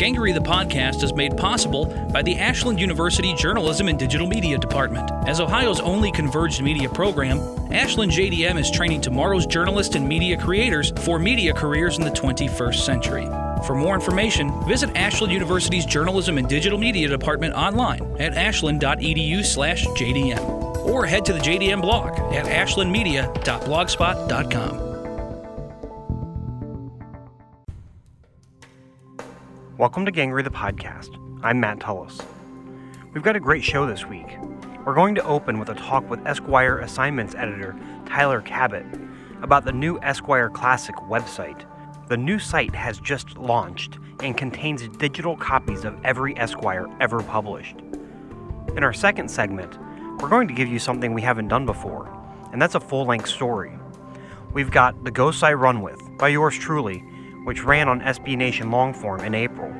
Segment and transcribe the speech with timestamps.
[0.00, 5.10] Gangrey the podcast is made possible by the Ashland University Journalism and Digital Media Department.
[5.28, 7.38] As Ohio's only converged media program,
[7.70, 12.76] Ashland JDM is training tomorrow's journalists and media creators for media careers in the 21st
[12.76, 13.26] century.
[13.66, 20.40] For more information, visit Ashland University's Journalism and Digital Media Department online at ashland.edu/jdm
[20.86, 24.89] or head to the JDM blog at ashlandmedia.blogspot.com.
[29.80, 31.16] Welcome to Gangrey the podcast.
[31.42, 32.20] I'm Matt Tullis.
[33.14, 34.26] We've got a great show this week.
[34.84, 38.84] We're going to open with a talk with Esquire Assignments editor Tyler Cabot
[39.40, 41.64] about the new Esquire Classic website.
[42.08, 47.76] The new site has just launched and contains digital copies of every Esquire ever published.
[48.76, 49.78] In our second segment,
[50.20, 52.14] we're going to give you something we haven't done before,
[52.52, 53.72] and that's a full length story.
[54.52, 57.02] We've got The Ghosts I Run With by yours truly
[57.44, 59.72] which ran on SB Nation Longform in April.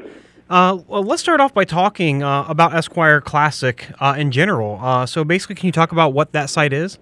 [0.49, 4.79] Uh, well, let's start off by talking uh, about Esquire Classic uh, in general.
[4.81, 6.99] Uh, so, basically, can you talk about what that site is?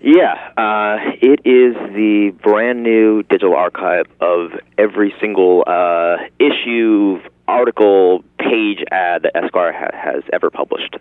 [0.00, 8.24] Yeah, uh, it is the brand new digital archive of every single uh, issue, article,
[8.38, 10.96] page ad that Esquire ha- has ever published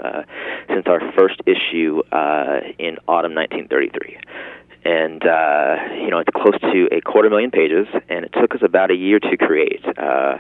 [0.68, 2.02] since our first issue
[2.78, 4.18] in autumn 1933
[4.84, 8.62] and uh, you know it's close to a quarter million pages, and it took us
[8.64, 10.38] about a year to create, uh,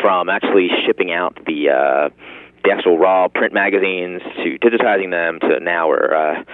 [0.00, 2.08] from actually shipping out the uh,
[2.64, 6.44] the actual raw print magazines to digitizing them to now we're uh,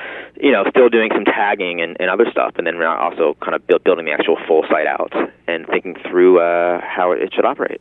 [0.40, 3.54] you know still doing some tagging and, and other stuff, and then we're also kind
[3.54, 5.12] of build, building the actual full site out
[5.46, 7.80] and thinking through uh, how it should operate.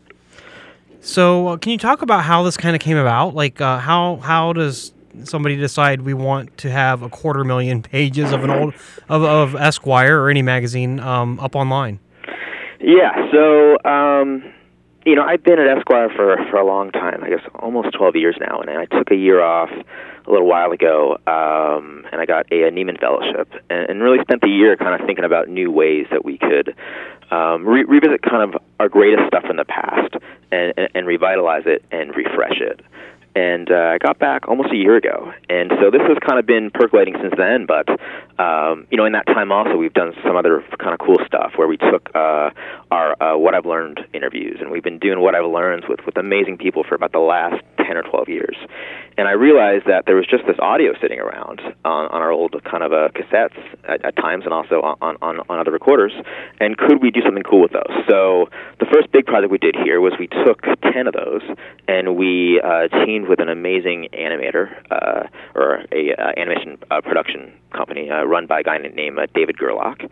[0.99, 3.33] So, uh, can you talk about how this kind of came about?
[3.33, 4.91] Like, uh, how how does
[5.25, 8.73] somebody decide we want to have a quarter million pages of an old
[9.09, 11.99] of, of Esquire or any magazine um, up online?
[12.79, 14.43] Yeah, so um,
[15.05, 17.23] you know I've been at Esquire for for a long time.
[17.23, 20.71] I guess almost twelve years now, and I took a year off a little while
[20.71, 24.75] ago, um, and I got a, a Nieman Fellowship, and, and really spent the year
[24.75, 26.75] kind of thinking about new ways that we could
[27.31, 30.13] um, re- revisit kind of our greatest stuff in the past
[30.51, 32.81] and, and, and revitalize it and refresh it
[33.37, 35.31] and uh, I got back almost a year ago.
[35.47, 37.67] And so this has kind of been percolating since then.
[37.67, 37.87] But
[38.41, 41.53] um, you know, in that time also, we've done some other kind of cool stuff
[41.55, 42.49] where we took uh,
[42.89, 46.17] our uh, what I've learned interviews, and we've been doing what I've learned with with
[46.17, 48.57] amazing people for about the last ten or twelve years.
[49.17, 52.53] And I realized that there was just this audio sitting around on, on our old
[52.63, 56.13] kind of uh, cassettes at, at times, and also on, on on other recorders.
[56.59, 57.93] And could we do something cool with those?
[58.09, 58.49] So
[58.79, 60.61] the first big project we did here was we took
[60.93, 61.41] ten of those
[61.87, 67.53] and we uh, teamed with an amazing animator uh, or a uh, animation uh, production
[67.71, 70.07] company uh, run by a guy named uh, David Gerlach, uh,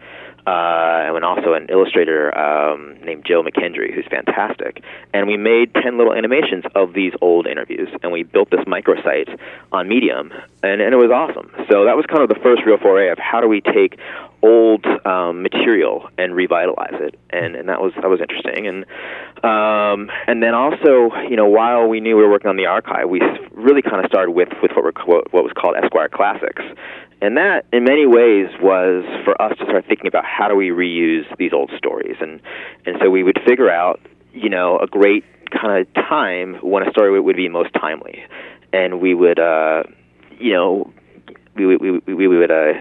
[0.45, 4.83] and also an illustrator um, named Joe McKendry, who's fantastic.
[5.13, 9.39] And we made ten little animations of these old interviews, and we built this microsite
[9.71, 10.31] on Medium,
[10.63, 11.49] and, and it was awesome.
[11.71, 13.97] So that was kind of the first real foray of how do we take
[14.45, 18.67] old um, material and revitalize it, and and that was that was interesting.
[18.67, 18.85] And
[19.43, 23.09] um, and then also, you know, while we knew we were working on the archive,
[23.09, 23.21] we
[23.51, 26.61] really kind of started with with what were what, what was called Esquire Classics,
[27.21, 30.69] and that in many ways was for us to start thinking about how do we
[30.69, 32.39] reuse these old stories, and
[32.85, 33.99] and so we would figure out,
[34.33, 38.23] you know, a great kind of time when a story would be most timely,
[38.73, 39.83] and we would, uh,
[40.37, 40.93] you know
[41.55, 42.73] we we we, we would uh,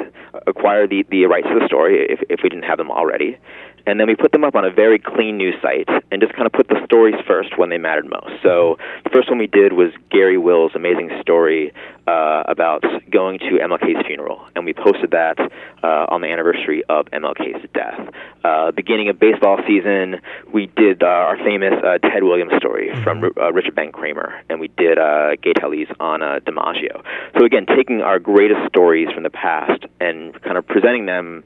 [0.46, 3.38] acquire the the rights to the story if if we didn't have them already,
[3.86, 6.46] and then we put them up on a very clean news site and just kind
[6.46, 8.42] of put the stories first when they mattered most.
[8.42, 11.72] So the first one we did was Garry Wills' amazing story
[12.06, 15.38] uh, about going to MLK's funeral, and we posted that
[15.82, 17.98] uh, on the anniversary of MLK's death.
[18.42, 20.20] Uh, beginning of baseball season,
[20.52, 24.60] we did uh, our famous uh, Ted Williams story from uh, Richard Ben Cramer, and
[24.60, 27.02] we did uh, Gay Talese on uh, DiMaggio.
[27.38, 31.44] So again, taking our greatest stories from the past and kind of presenting them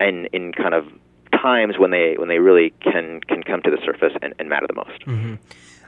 [0.00, 0.86] in in kind of
[1.40, 4.66] times when they when they really can can come to the surface and, and matter
[4.66, 5.38] the most.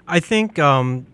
[0.07, 1.07] I think um,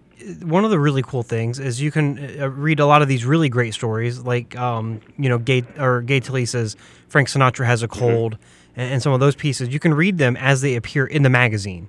[0.43, 3.25] one of the really cool things is you can uh, read a lot of these
[3.25, 6.77] really great stories, like um, you know, Gay or Gay Talese's
[7.09, 8.41] Frank Sinatra has a cold, and,
[8.79, 9.69] and some of those pieces.
[9.69, 11.89] You can read them as they appear in the magazine.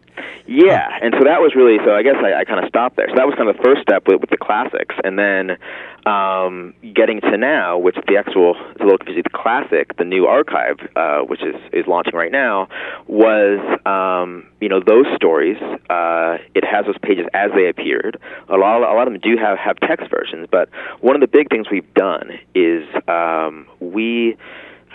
[0.52, 1.94] Yeah, and so that was really so.
[1.94, 3.06] I guess I, I kind of stopped there.
[3.08, 5.62] So that was kind of the first step with, with the classics, and then
[6.10, 9.22] um, getting to now, which the actual it's a little confusing.
[9.30, 12.68] The classic, the new archive, uh, which is is launching right now,
[13.06, 15.62] was um, you know those stories.
[15.88, 18.18] Uh, it has those pages as they appeared.
[18.50, 20.68] A lot, a lot of them do have have text versions, but
[21.02, 24.36] one of the big things we've done is um, we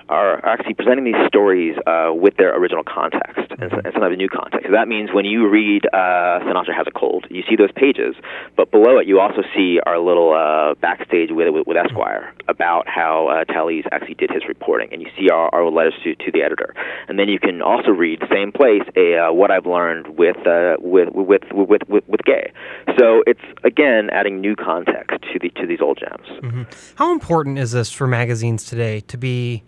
[0.09, 4.29] are actually presenting these stories uh, with their original context and, and sometimes a new
[4.29, 4.67] context.
[4.67, 8.15] So that means when you read uh, Sinatra Has a Cold, you see those pages,
[8.57, 12.89] but below it you also see our little uh, backstage with, with, with Esquire about
[12.89, 16.33] how uh, Talese actually did his reporting, and you see our, our letters to, to
[16.33, 16.75] the editor.
[17.09, 20.77] And then you can also read same place a uh, what I've learned with, uh,
[20.81, 22.53] with, with, with, with, with Gay.
[22.99, 26.67] So it's again adding new context to the to these old gems.
[26.97, 29.63] How important is this for magazines today to be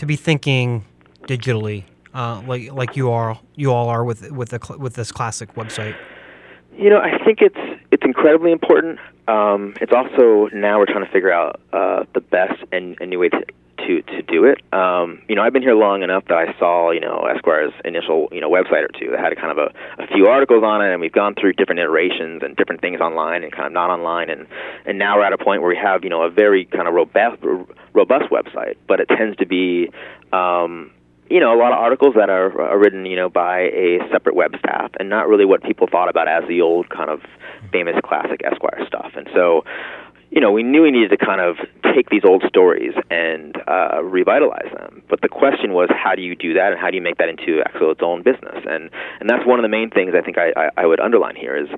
[0.00, 0.82] to be thinking
[1.24, 5.54] digitally, uh, like like you are you all are with with the with this classic
[5.54, 5.94] website?
[6.76, 8.98] You know, I think it's it's incredibly important.
[9.28, 13.18] Um, it's also now we're trying to figure out uh, the best and, and new
[13.18, 13.44] way to,
[13.86, 14.58] to to do it.
[14.72, 18.28] Um, you know, I've been here long enough that I saw you know Esquire's initial
[18.32, 20.92] you know website or two that had kind of a, a few articles on it,
[20.92, 24.30] and we've gone through different iterations and different things online and kind of not online,
[24.30, 24.46] and
[24.86, 26.94] and now we're at a point where we have you know a very kind of
[26.94, 27.42] robust
[27.92, 29.90] robust website, but it tends to be
[30.32, 30.90] um,
[31.30, 34.34] you know, a lot of articles that are, are written, you know, by a separate
[34.34, 37.20] web staff, and not really what people thought about as the old kind of
[37.70, 39.12] famous classic Esquire stuff.
[39.14, 39.64] And so,
[40.30, 41.56] you know, we knew we needed to kind of
[41.94, 45.02] take these old stories and uh, revitalize them.
[45.10, 47.28] But the question was, how do you do that, and how do you make that
[47.28, 48.62] into actual its own business?
[48.68, 51.34] And and that's one of the main things I think I, I, I would underline
[51.34, 51.68] here is,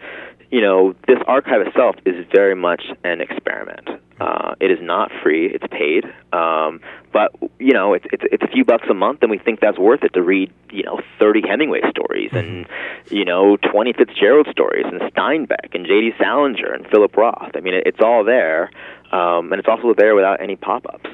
[0.53, 3.89] you know, this archive itself is very much an experiment.
[4.21, 6.05] Uh, it is not free; it's paid.
[6.33, 9.61] Um, but you know, it's, it's it's a few bucks a month, and we think
[9.61, 12.67] that's worth it to read, you know, 30 Hemingway stories and
[13.09, 16.13] you know 20 Fitzgerald stories and Steinbeck and J.D.
[16.19, 17.53] Salinger and Philip Roth.
[17.57, 18.71] I mean, it, it's all there,
[19.11, 21.09] um, and it's also there without any pop-ups.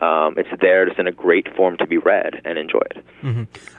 [0.00, 3.02] Um, it's there just in a great form to be read and enjoyed.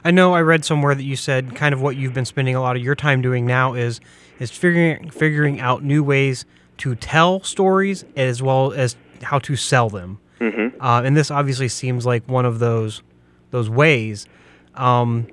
[0.04, 2.60] I know I read somewhere that you said kind of what you've been spending a
[2.60, 4.00] lot of your time doing now is
[4.38, 6.44] is figuring figuring out new ways
[6.78, 10.18] to tell stories as well as how to sell them.
[10.40, 10.80] Mm-hmm.
[10.82, 13.02] Uh, and this obviously seems like one of those
[13.50, 14.26] those ways.
[14.74, 15.26] Um,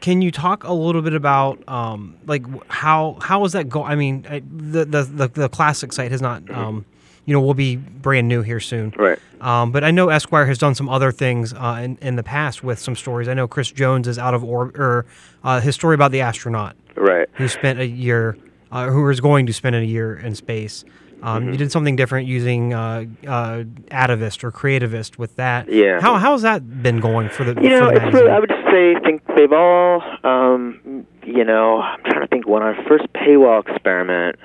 [0.00, 3.84] can you talk a little bit about um, like how how is that go?
[3.84, 6.48] I mean, I, the, the the the classic site has not.
[6.50, 6.84] Um,
[7.26, 8.92] you know, we'll be brand new here soon.
[8.98, 9.18] Right.
[9.40, 12.62] Um, but I know Esquire has done some other things uh, in, in the past
[12.64, 13.28] with some stories.
[13.28, 15.06] I know Chris Jones is out of orbit, or
[15.44, 17.28] uh, his story about the astronaut Right.
[17.34, 18.36] who spent a year,
[18.72, 20.84] uh, who was going to spend a year in space.
[21.22, 21.52] Um, Mm-hmm.
[21.52, 25.68] You did something different using uh, uh, Atavist or Creatavist with that.
[25.70, 26.00] Yeah.
[26.00, 27.60] How how's that been going for the?
[27.62, 28.30] You know, the it's really.
[28.30, 32.62] I would just say think they've all, um, you know, I'm trying to think when
[32.62, 34.36] our first paywall experiment.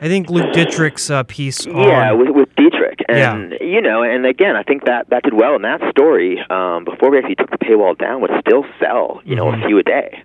[0.00, 1.66] I think Luke Dittrich's uh, piece.
[1.66, 3.62] Yeah, on, with, with Dietrich, and Yeah.
[3.62, 5.54] you know, and again, I think that that did well.
[5.56, 9.36] And that story, um, before we actually took the paywall down, would still sell, you
[9.36, 9.62] know, Mhm.
[9.62, 10.22] a few a day.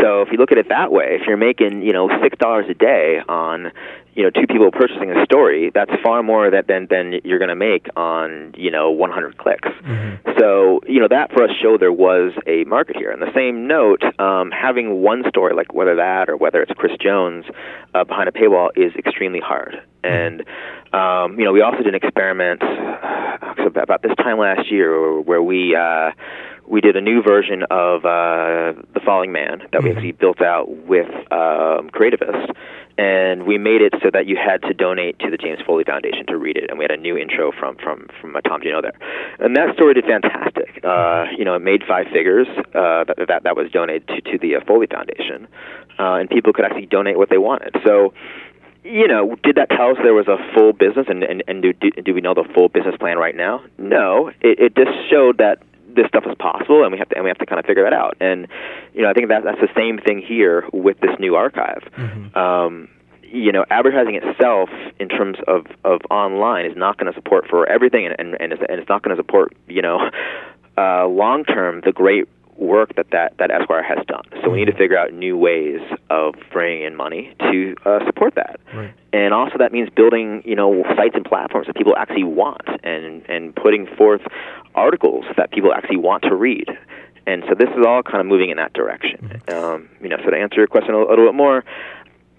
[0.00, 2.66] So if you look at it that way, if you're making, you know, six dollars
[2.68, 3.72] a day on,
[4.14, 7.48] you know, two people purchasing a story, that's far more that than than you're going
[7.48, 9.68] to make on, you know, 100 clicks.
[10.38, 13.12] So you know that for us showed there was a market here.
[13.12, 16.92] On the same note, um, having one story like whether that or whether it's Chris
[17.00, 17.44] Jones
[17.94, 19.82] uh, behind a paywall is extremely hard.
[20.04, 20.42] And
[20.92, 25.42] um, you know we also did an experiment uh, about this time last year where
[25.42, 25.74] we.
[25.74, 26.10] Uh,
[26.68, 30.68] we did a new version of uh, The Falling Man that we actually built out
[30.68, 32.52] with um, Creatavist,
[32.98, 36.26] and we made it so that you had to donate to the James Foley Foundation
[36.26, 38.82] to read it, and we had a new intro from from from uh, Tom Junod
[38.82, 38.98] there,
[39.38, 40.84] and that story did fantastic.
[40.84, 44.38] Uh, you know, it made five figures uh, that, that that was donated to to
[44.38, 45.48] the uh, Foley Foundation,
[45.98, 47.74] uh, and people could actually donate what they wanted.
[47.84, 48.12] So
[48.84, 51.72] you know, did that tell us there was a full business, and and, and do,
[51.72, 53.62] do do we know the full business plan right now?
[53.76, 55.62] No, it, it just showed that
[55.98, 57.82] this stuff is possible, and we have to and we have to kind of figure
[57.82, 58.16] that out.
[58.20, 58.46] And
[58.94, 61.82] you know, I think that that's the same thing here with this new archive.
[61.96, 62.38] Mm-hmm.
[62.38, 62.88] Um,
[63.30, 67.68] you know, advertising itself in terms of, of online is not going to support for
[67.68, 69.98] everything, and and, and it's, and it's not going to support you know
[70.78, 72.28] uh, long term the great
[72.58, 74.24] work that, that that Esquire has done.
[74.42, 74.78] So we need to mm-hmm.
[74.78, 78.60] figure out new ways of bringing in money to uh, support that.
[78.74, 78.92] Right.
[79.12, 83.22] And also that means building, you know, sites and platforms that people actually want and
[83.28, 84.22] and putting forth
[84.74, 86.68] articles that people actually want to read.
[87.26, 89.42] And so this is all kind of moving in that direction.
[89.46, 89.64] Mm-hmm.
[89.64, 91.64] Um, you know, so to answer your question a, a little bit more,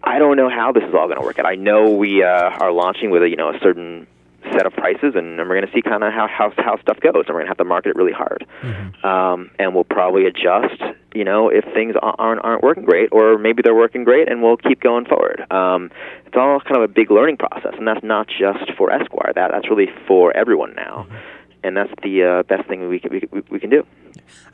[0.03, 1.45] I don't know how this is all going to work out.
[1.45, 4.07] I know we uh, are launching with a you know a certain
[4.51, 7.25] set of prices, and we're going to see kind of how, how how stuff goes,
[7.27, 9.05] and we're going to have to market it really hard, mm-hmm.
[9.05, 10.81] um, and we'll probably adjust.
[11.13, 14.57] You know, if things aren't aren't working great, or maybe they're working great, and we'll
[14.57, 15.45] keep going forward.
[15.51, 15.91] Um,
[16.25, 19.33] it's all kind of a big learning process, and that's not just for Esquire.
[19.33, 21.07] That that's really for everyone now.
[21.09, 23.85] Mm-hmm and that's the uh, best thing we can, we, we can do.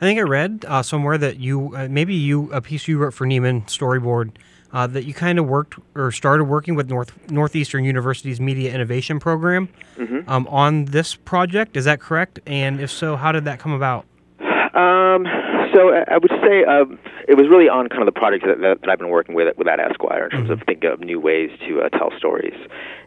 [0.00, 3.26] think I read uh, somewhere that you uh, maybe you a piece you wrote for
[3.26, 4.32] Nieman Storyboard
[4.72, 9.20] uh, that you kind of worked or started working with North Northeastern University's Media Innovation
[9.20, 10.28] Program mm-hmm.
[10.28, 11.76] um, on this project.
[11.76, 12.40] Is that correct?
[12.46, 14.04] And if so, how did that come about?
[14.40, 15.26] Um,
[15.74, 16.84] so I would say uh,
[17.28, 19.56] it was really on kind of the project that, that, that I've been working with
[19.56, 20.52] with that Esquire in terms mm-hmm.
[20.52, 22.54] of thinking of new ways to uh, tell stories,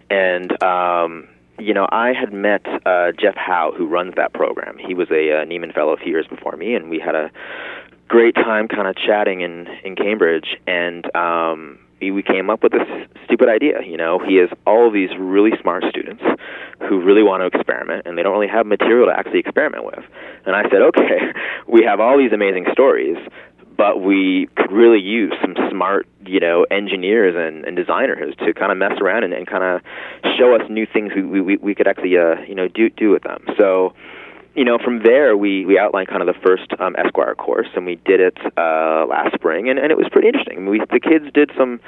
[0.10, 1.28] and um,
[1.60, 4.78] you know, I had met uh, Jeff Howe, who runs that program.
[4.78, 7.30] He was a uh, Nieman Fellow a few years before me, and we had a
[8.10, 12.88] great time kind of chatting in in Cambridge, and um, we came up with this
[13.26, 13.82] stupid idea.
[13.86, 16.24] You know, he has all these really smart students
[16.90, 20.04] who really want to experiment, and they don't really have material to actually experiment with.
[20.46, 21.32] And I said, okay,
[21.68, 23.18] we have all these amazing stories
[23.80, 28.74] but we could really use some smart, you know, engineers and, and designers to kind
[28.74, 29.80] of mess around and, and kind of
[30.38, 33.24] show us new things we, we, we could actually, uh, you know, do, do with
[33.24, 33.46] them.
[33.58, 33.94] So,
[34.56, 37.86] you know, from there we, we outlined kind of the first um, Esquire course, and
[37.86, 40.58] we did it uh, last spring, and, and it was pretty interesting.
[40.58, 41.80] I mean, we, the kids did some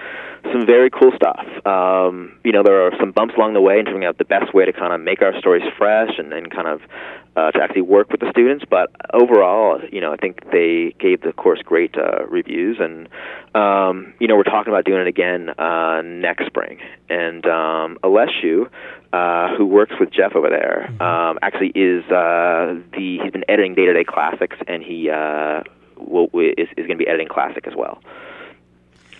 [0.51, 1.45] some very cool stuff.
[1.65, 4.53] Um, you know, there are some bumps along the way in figuring out the best
[4.53, 6.81] way to kind of make our stories fresh and, and kind of
[7.35, 8.65] uh, to actually work with the students.
[8.69, 13.07] But overall, you know, I think they gave the course great uh, reviews, and
[13.55, 16.79] um, you know, we're talking about doing it again uh, next spring.
[17.09, 18.69] And um, Aleszu,
[19.13, 21.01] uh, who works with Jeff over there, mm-hmm.
[21.01, 25.63] um, actually is uh, the he's been editing Day to Day Classics, and he uh,
[25.97, 28.01] will, is is going to be editing Classic as well.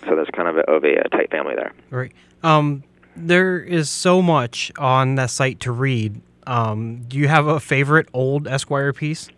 [0.08, 1.72] So there's kind of a, of a, a tight family there.
[1.90, 2.12] Right.
[2.42, 2.82] Um,
[3.14, 8.08] there is so much on that site to read um, do you have a favorite
[8.12, 9.28] old Esquire piece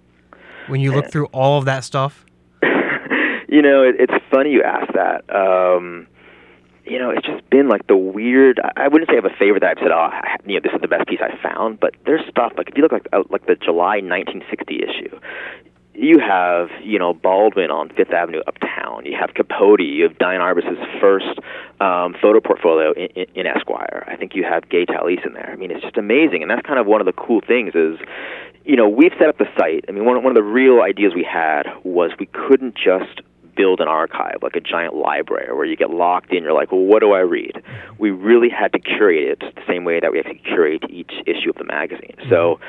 [0.68, 2.24] when you look through all of that stuff?
[3.48, 5.24] you know, it, it's funny you ask that.
[5.34, 6.06] Um,
[6.84, 8.60] you know, it's just been like the weird.
[8.76, 10.10] I wouldn't say I have a favorite that I've said, oh,
[10.46, 11.80] you know, this is the best piece I found.
[11.80, 15.18] But there's stuff like if you look like like the July 1960 issue,
[15.94, 19.06] you have you know Baldwin on Fifth Avenue uptown.
[19.06, 19.80] You have Capote.
[19.80, 21.38] You have Diane Arbus's first
[21.80, 24.04] um, photo portfolio in, in, in Esquire.
[24.06, 25.50] I think you have Gay Talese in there.
[25.50, 27.98] I mean, it's just amazing, and that's kind of one of the cool things is,
[28.64, 29.86] you know, we've set up the site.
[29.88, 33.22] I mean, one one of the real ideas we had was we couldn't just
[33.56, 36.42] build an archive like a giant library where you get locked in.
[36.42, 37.62] You're like, well, what do I read?
[37.98, 41.50] We really had to curate it the same way that we to curate each issue
[41.50, 42.16] of the magazine.
[42.30, 42.60] So,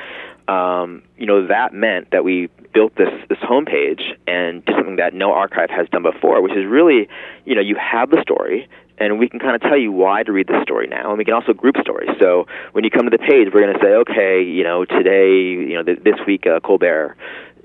[0.52, 5.14] um, you know, that meant that we built this this homepage and did something that
[5.14, 7.08] no archive has done before, which is really,
[7.44, 10.32] you know, you have the story and we can kind of tell you why to
[10.32, 12.10] read the story now, and we can also group stories.
[12.20, 15.36] So when you come to the page, we're going to say, okay, you know, today,
[15.36, 17.16] you know, th- this week, uh, Colbert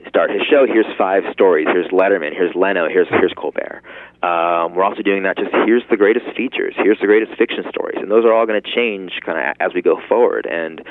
[0.08, 0.66] start his show.
[0.66, 1.68] Here's five stories.
[1.72, 2.34] Here's Letterman.
[2.34, 2.88] Here's Leno.
[2.88, 3.82] Here's here's Colbert.
[4.24, 5.38] Um, we're also doing that.
[5.38, 6.74] Just here's the greatest features.
[6.78, 9.74] Here's the greatest fiction stories, and those are all going to change kind of as
[9.74, 10.46] we go forward.
[10.46, 10.82] And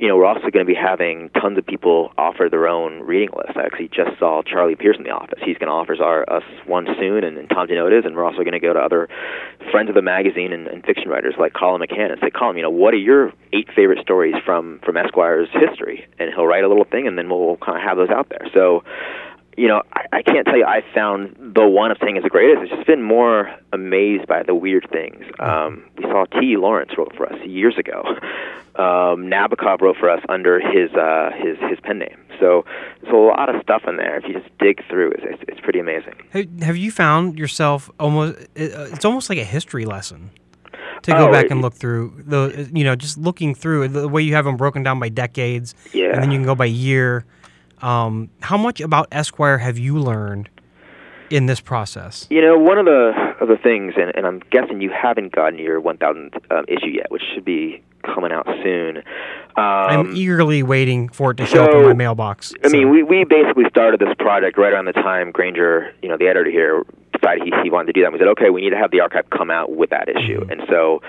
[0.00, 3.28] you know, we're also going to be having tons of people offer their own reading
[3.36, 3.52] lists.
[3.54, 5.38] I actually just saw Charlie Pierce in the office.
[5.44, 8.38] He's going to offer our, us one soon, and, and Tom DeNotis, and we're also
[8.38, 9.10] going to go to other
[9.70, 12.62] friends of the magazine and, and fiction writers like Colum McCann and say, Colum, you
[12.62, 16.08] know, what are your eight favorite stories from from Esquire's history?
[16.18, 18.48] And he'll write a little thing, and then we'll kind of have those out there.
[18.54, 18.82] So
[19.60, 22.30] you know, I, I can't tell you I found the one of saying is the
[22.30, 22.62] greatest.
[22.62, 25.24] It's just been more amazed by the weird things.
[25.38, 26.56] Um, we saw T.
[26.56, 28.02] Lawrence wrote for us years ago.
[28.76, 32.18] Um, Nabokov wrote for us under his uh, his his pen name.
[32.38, 32.64] So
[33.02, 34.16] there's a lot of stuff in there.
[34.16, 36.14] If you just dig through, it's, it's, it's pretty amazing.
[36.62, 38.38] Have you found yourself almost?
[38.54, 40.30] It's almost like a history lesson
[41.02, 44.22] to go oh, back and look through the you know just looking through the way
[44.22, 46.12] you have them broken down by decades yeah.
[46.12, 47.24] and then you can go by year
[47.82, 50.48] um, how much about Esquire have you learned
[51.30, 52.26] in this process?
[52.30, 55.58] You know, one of the of the things, and, and I'm guessing you haven't gotten
[55.58, 58.98] your 1,000th um, issue yet, which should be coming out soon.
[58.98, 59.04] Um,
[59.56, 62.54] I'm eagerly waiting for it to show up in my mailbox.
[62.64, 66.08] I so- mean, we, we basically started this project right around the time Granger, you
[66.08, 68.12] know, the editor here, decided he, he wanted to do that.
[68.12, 70.40] We said, okay, we need to have the archive come out with that issue.
[70.40, 70.50] Mm-hmm.
[70.52, 71.02] And so,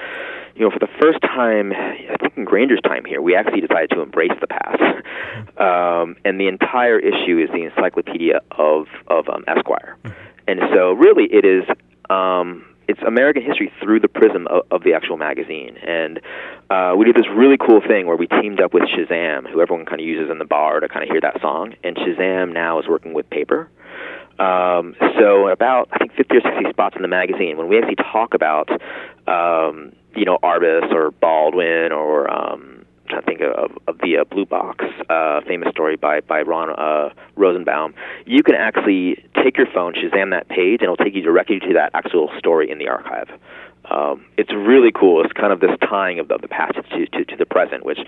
[0.55, 3.89] you know, for the first time, I think in Granger's time here, we actually decided
[3.91, 4.81] to embrace the past.
[4.81, 5.62] Mm-hmm.
[5.62, 9.98] Um, and the entire issue is the encyclopedia of, of um, Esquire.
[10.03, 10.19] Mm-hmm.
[10.48, 11.63] And so, really, it is.
[12.10, 15.77] Um, it's American history through the prism of, of the actual magazine.
[15.77, 16.19] And
[16.69, 19.85] uh, we did this really cool thing where we teamed up with Shazam, who everyone
[19.85, 21.75] kind of uses in the bar to kind of hear that song.
[21.83, 23.69] And Shazam now is working with paper.
[24.39, 27.97] Um, so about I think 50 or 60 spots in the magazine, when we actually
[28.11, 28.69] talk about
[29.27, 32.80] um, you know Arbus or Baldwin or um,
[33.11, 37.13] To think of, of the uh, Blue Box, uh, famous story by by Ron uh,
[37.35, 37.93] Rosenbaum.
[38.25, 41.73] You can actually take your phone, Shazam that page, and it'll take you directly to
[41.73, 43.27] that actual story in the archive.
[43.89, 45.23] Um, it's really cool.
[45.23, 47.83] It's kind of this tying of the, of the past to, to, to the present,
[47.83, 47.99] which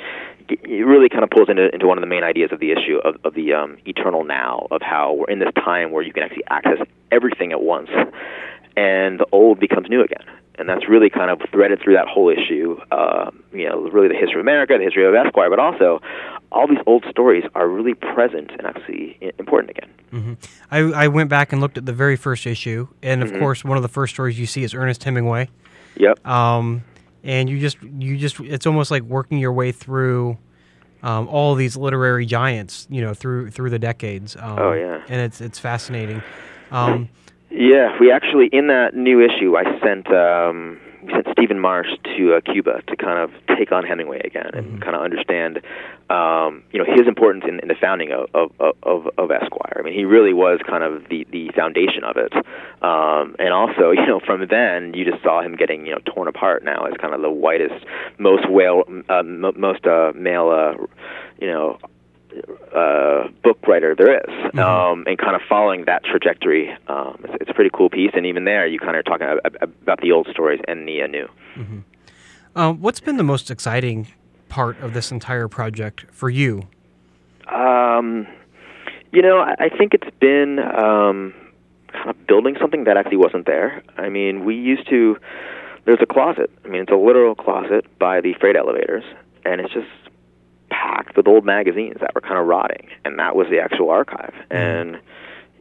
[0.62, 3.18] really kind of pulls into, into one of the main ideas of the issue of,
[3.26, 6.44] of the um, eternal now, of how we're in this time where you can actually
[6.50, 6.80] access
[7.12, 7.90] everything at once,
[8.76, 10.24] and the old becomes new again.
[10.56, 12.78] And that's really kind of threaded through that whole issue.
[12.92, 16.00] Uh, you know, really the history of America, the history of Esquire, but also
[16.52, 19.90] all these old stories are really present and actually important again.
[20.12, 20.34] hmm
[20.70, 23.34] I, I went back and looked at the very first issue, and Mm-hmm.
[23.34, 25.50] of course, one of the first stories you see is Ernest Hemingway.
[25.98, 26.26] Yep.
[26.28, 26.84] Um,
[27.24, 30.38] and you just you just it's almost like working your way through
[31.02, 34.36] um, all these literary giants, you know, through through the decades.
[34.36, 35.02] Um, Oh, yeah.
[35.10, 36.22] and it's it's fascinating.
[36.72, 37.10] Um,
[37.54, 42.34] Yeah, we actually in that new issue, I sent um, we sent Stephen Marche to
[42.34, 45.62] uh, Cuba to kind of take on Hemingway again and kind of understand,
[46.10, 49.78] um, you know, his importance in, in the founding of, of, of, of Esquire.
[49.78, 52.34] I mean, he really was kind of the, the foundation of it,
[52.82, 56.28] um, and also, you know, from then you just saw him getting you know torn
[56.28, 57.86] apart now as kind of the whitest,
[58.18, 60.74] most whale, uh, m- most uh, male, uh,
[61.40, 61.78] you know,
[62.76, 64.54] uh, book writer there is,
[64.92, 66.72] um, and kind of following that trajectory.
[66.88, 69.28] Um, it's, it's a pretty cool piece, and even there, you kind of are talking
[69.28, 71.30] ab- ab- about the old stories and the uh, new.
[72.56, 74.08] um, what's been the most exciting
[74.50, 76.68] part of this entire project for you?
[77.52, 78.28] Um,
[79.12, 81.34] you know, I, I think it's been um,
[81.92, 83.84] kind of building something that actually wasn't there.
[83.98, 85.18] I mean, we used to.
[85.86, 86.50] There's a closet.
[86.64, 89.04] I mean, it's a literal closet by the freight elevators,
[89.44, 89.88] and it's just
[91.14, 94.34] packed with old magazines that were kind of rotting, and that was the actual archive.
[94.50, 95.00] And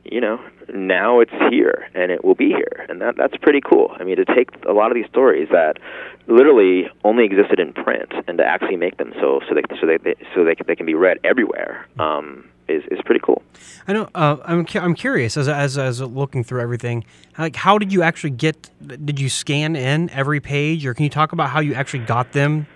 [0.04, 0.40] you know,
[0.74, 3.94] now it's here, and it will be here, and that that's pretty cool.
[3.98, 5.78] I mean, to take a lot of these stories that
[6.26, 10.14] literally only existed in print, and to actually make them so so they so they,
[10.34, 11.86] so they can, they can be read everywhere.
[11.98, 13.42] Um, is, is pretty cool.
[13.86, 14.08] I know.
[14.14, 17.04] Uh, I'm cu- I'm curious as as as looking through everything.
[17.38, 18.70] Like, how did you actually get?
[18.84, 22.32] Did you scan in every page, or can you talk about how you actually got
[22.32, 22.66] them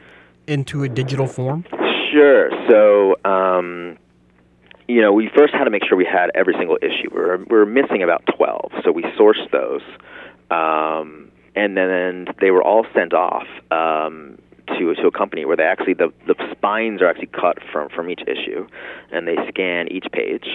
[0.46, 1.64] into a digital form?
[2.16, 2.48] Sure.
[2.70, 3.98] So, um,
[4.88, 7.10] you know, we first had to make sure we had every single issue.
[7.12, 9.82] We were, we were missing about 12, so we sourced those.
[10.50, 15.64] Um, and then they were all sent off um, to, to a company where they
[15.64, 18.66] actually, the, the spines are actually cut from, from each issue,
[19.12, 20.46] and they scan each page.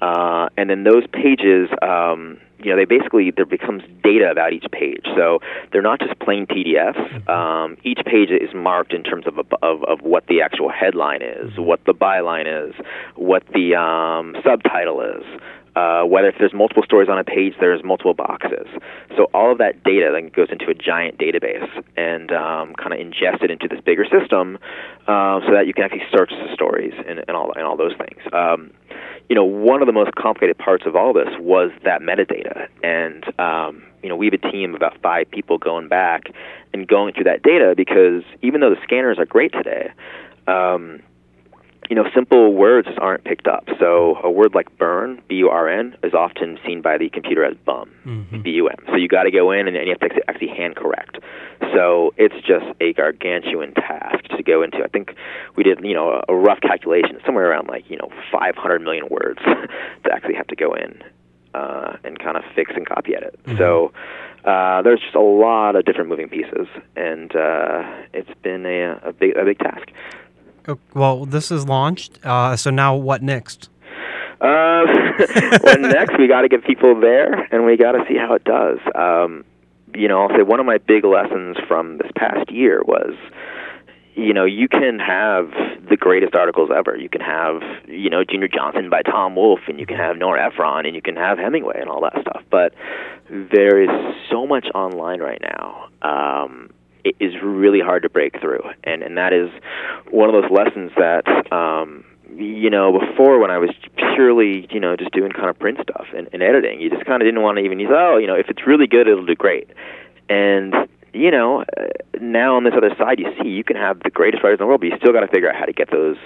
[0.00, 4.66] Uh, and then those pages, um, you know, they basically there becomes data about each
[4.70, 5.04] page.
[5.16, 5.40] So
[5.72, 7.28] they're not just plain PDFs.
[7.28, 11.58] Um, each page is marked in terms of, of of what the actual headline is,
[11.58, 12.74] what the byline is,
[13.16, 15.24] what the um, subtitle is.
[15.74, 18.66] Uh, whether if there's multiple stories on a page, there's multiple boxes.
[19.16, 23.00] So all of that data then goes into a giant database and um, kind of
[23.00, 24.58] ingested into this bigger system,
[25.08, 27.94] uh, so that you can actually search the stories and, and all and all those
[27.96, 28.20] things.
[28.32, 28.70] Um,
[29.28, 32.68] you know, one of the most complicated parts of all this was that metadata.
[32.82, 36.24] And, um, you know, we have a team of about five people going back
[36.74, 39.90] and going through that data because even though the scanners are great today,
[40.46, 41.00] um,
[41.92, 43.68] you know, simple words just aren't picked up.
[43.78, 47.90] So a word like burn, B-U-R-N, is often seen by the computer as bum,
[48.42, 48.76] B-U-M.
[48.86, 51.18] So you got to go in and, and you have to actually- hand correct.
[51.74, 54.78] So it's just a gargantuan task to go into.
[54.82, 55.14] I think
[55.54, 59.08] we did, you know, a, a rough calculation, somewhere around like, you know, 500 million
[59.10, 61.02] words to actually have to go in
[61.54, 63.38] uh, and kind of fix and copy edit.
[63.58, 63.92] So
[64.46, 67.82] uh, there's just a lot of different moving pieces, and uh,
[68.14, 69.88] it's been a, a big a big task.
[70.68, 72.24] Oh, Well, this is launched.
[72.24, 73.68] Uh, so now what next?
[74.40, 74.84] Uh,
[75.78, 78.78] next we got to get people there, and we got to see how it does.
[78.94, 79.44] Um,
[79.94, 83.14] you know, I'll say one of my big lessons from this past year was,
[84.14, 85.50] you know, you can have
[85.88, 86.96] the greatest articles ever.
[86.96, 90.46] You can have, you know, Junior Johnson by Tom Wolfe, and you can have Nora
[90.46, 92.42] Ephron, and you can have Hemingway, and all that stuff.
[92.50, 92.74] But
[93.30, 95.88] there is so much online right now.
[96.02, 96.70] Um,
[97.04, 99.50] is really hard to break through, and and that is
[100.10, 101.52] one of those lessons that.
[101.52, 103.68] Um, you know, before when I was
[104.14, 107.20] purely, you know, just doing kind of print stuff and, and editing, you just kind
[107.20, 109.34] of didn't want to even use, oh, you know, if it's really good, it'll do
[109.34, 109.68] great.
[110.30, 110.74] And
[111.12, 111.88] you know, uh,
[112.20, 114.66] now on this other side, you see you can have the greatest writers in the
[114.66, 116.16] world, but you still got to figure out how to get those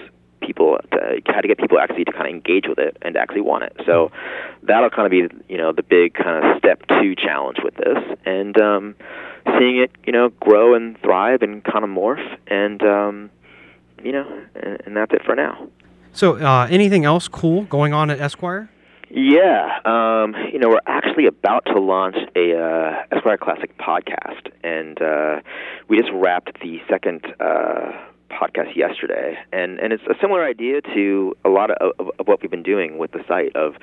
[0.47, 3.21] people to, how to get people actually to kind of engage with it and to
[3.21, 3.77] actually want it.
[3.85, 4.11] So
[4.63, 7.99] that'll kind of be you know the big kind of step two challenge with this,
[8.25, 8.95] and um,
[9.59, 13.31] seeing it you know grow and thrive and kind of morph, and um,
[14.03, 15.69] you know, and, and that's it for now.
[16.13, 18.71] So, uh, anything else cool going on at Esquire?
[19.11, 25.01] Yeah, um, you know, we're actually about to launch a uh, Esquire Classic podcast, and
[25.01, 25.41] uh,
[25.89, 27.93] we just wrapped the second uh,
[28.31, 32.43] podcast yesterday, and and it's a similar idea to a lot of, of, of what
[32.43, 33.75] we've been doing with the site of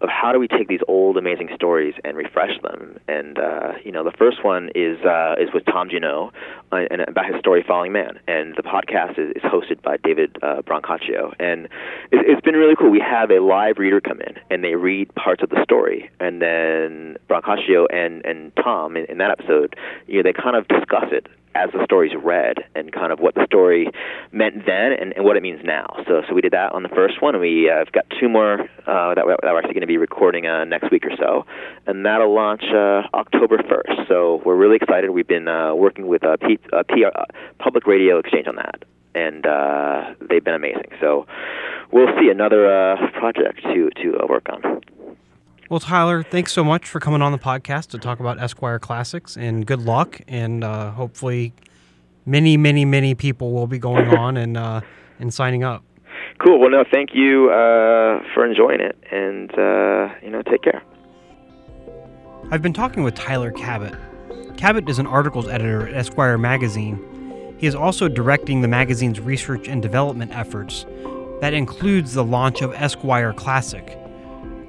[0.00, 2.98] of how do we take these old amazing stories and refresh them.
[3.06, 6.32] And uh, you know, the first one is uh, is with Tom Junod
[6.72, 10.36] uh, and about his story Falling Man, and the podcast is, is hosted by David
[10.42, 11.66] uh, Brancaccio, and
[12.10, 12.90] it, it's been really cool.
[12.90, 16.42] We have a live reader come in and they read parts of the story, and
[16.42, 19.76] then Brancaccio and and Tom in, in that episode,
[20.06, 23.34] you know, they kind of discuss it as the story's read and kind of what
[23.34, 23.90] the story
[24.32, 25.86] meant then and, and what it means now.
[26.06, 28.28] So so we did that on the first one, and we uh, have got two
[28.28, 31.16] more uh, that, we're, that we're actually going to be recording uh, next week or
[31.16, 31.44] so,
[31.86, 34.08] and that'll launch uh, October 1st.
[34.08, 35.10] So we're really excited.
[35.10, 37.24] We've been uh, working with uh, P, uh, PR, uh,
[37.58, 38.84] Public Radio Exchange on that,
[39.14, 40.90] and uh, they've been amazing.
[41.00, 41.26] So
[41.92, 44.80] we'll see another uh, project to to uh, work on.
[45.72, 49.38] Well, Tyler, thanks so much for coming on the podcast to talk about Esquire Classics,
[49.38, 50.20] and good luck.
[50.28, 51.54] And uh, hopefully,
[52.26, 54.82] many, many, many people will be going on and uh,
[55.18, 55.82] and signing up.
[56.44, 56.60] Cool.
[56.60, 60.82] Well, no, thank you uh, for enjoying it, and uh, you know, take care.
[62.50, 63.94] I've been talking with Tyler Cabot.
[64.58, 67.54] Cabot is an articles editor at Esquire magazine.
[67.56, 70.84] He is also directing the magazine's research and development efforts.
[71.40, 73.98] That includes the launch of Esquire Classic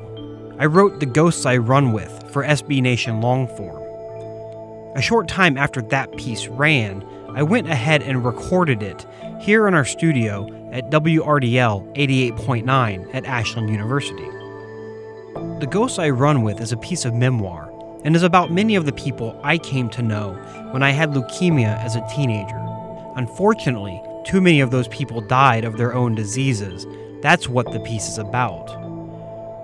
[0.60, 3.82] I wrote The Ghosts I Run With for SB Nation Longform.
[4.96, 9.08] A short time after that piece ran, I went ahead and recorded it
[9.40, 14.28] here in our studio at WRDL 88.9 at Ashland University.
[15.60, 17.72] The Ghost I Run With is a piece of memoir
[18.04, 20.34] and is about many of the people I came to know
[20.72, 22.58] when I had leukemia as a teenager.
[23.16, 26.88] Unfortunately, too many of those people died of their own diseases.
[27.22, 28.70] That's what the piece is about.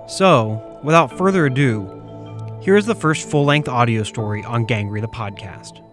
[0.08, 1.94] So, without further ado,
[2.60, 5.84] here is the first full length audio story on Gangrey the podcast.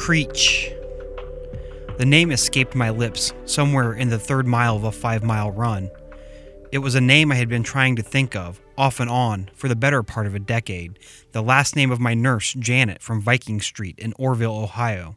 [0.00, 0.72] Creech.
[1.98, 5.90] The name escaped my lips somewhere in the third mile of a five mile run.
[6.72, 9.68] It was a name I had been trying to think of, off and on, for
[9.68, 10.98] the better part of a decade,
[11.32, 15.16] the last name of my nurse, Janet, from Viking Street in Orrville, Ohio.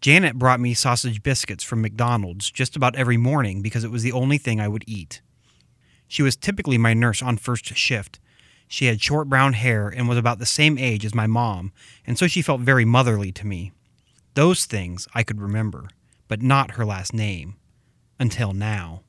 [0.00, 4.12] Janet brought me sausage biscuits from McDonald's just about every morning because it was the
[4.12, 5.20] only thing I would eat.
[6.06, 8.20] She was typically my nurse on first shift.
[8.68, 11.72] She had short brown hair and was about the same age as my mom,
[12.06, 13.72] and so she felt very motherly to me.
[14.36, 15.88] Those things I could remember,
[16.28, 17.56] but not her last name.
[18.20, 19.00] Until now.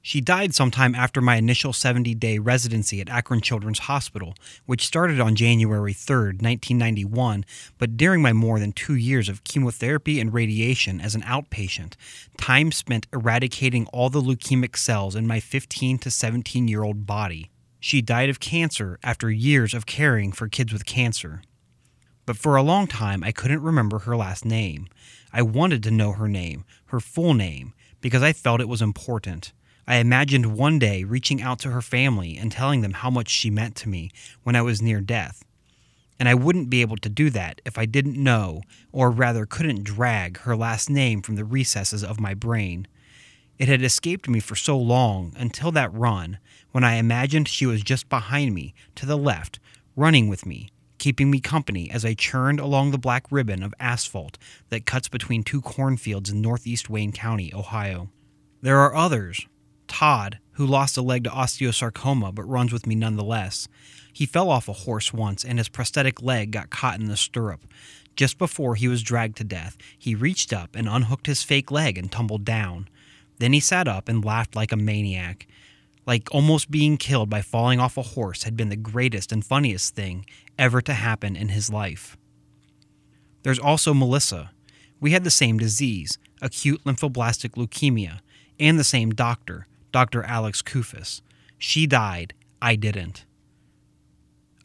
[0.00, 5.20] She died sometime after my initial 70 day residency at Akron Children's Hospital, which started
[5.20, 7.44] on January 3, 1991.
[7.76, 11.92] But during my more than two years of chemotherapy and radiation as an outpatient,
[12.38, 17.50] time spent eradicating all the leukemic cells in my 15 to 17 year old body.
[17.78, 21.42] She died of cancer after years of caring for kids with cancer.
[22.24, 24.86] But for a long time, I couldn't remember her last name.
[25.32, 29.52] I wanted to know her name, her full name, because I felt it was important.
[29.86, 33.50] I imagined one day reaching out to her family and telling them how much she
[33.50, 34.10] meant to me
[34.44, 35.42] when I was near death.
[36.20, 39.82] And I wouldn't be able to do that if I didn't know, or rather couldn't
[39.82, 42.86] drag, her last name from the recesses of my brain.
[43.58, 46.38] It had escaped me for so long until that run,
[46.70, 49.58] when I imagined she was just behind me, to the left,
[49.96, 50.70] running with me,
[51.02, 54.38] keeping me company as I churned along the black ribbon of asphalt
[54.68, 58.08] that cuts between two cornfields in northeast Wayne County, Ohio.
[58.60, 59.48] There are others,
[59.88, 63.66] Todd, who lost a leg to osteosarcoma but runs with me nonetheless.
[64.12, 67.62] He fell off a horse once and his prosthetic leg got caught in the stirrup.
[68.14, 71.98] Just before he was dragged to death, he reached up and unhooked his fake leg
[71.98, 72.88] and tumbled down.
[73.38, 75.48] Then he sat up and laughed like a maniac.
[76.06, 79.94] Like almost being killed by falling off a horse had been the greatest and funniest
[79.94, 80.26] thing
[80.58, 82.16] ever to happen in his life.
[83.42, 84.50] There's also Melissa.
[85.00, 88.20] We had the same disease, acute lymphoblastic leukemia,
[88.58, 90.22] and the same doctor, Dr.
[90.22, 91.20] Alex Koufos.
[91.58, 92.34] She died.
[92.60, 93.24] I didn't.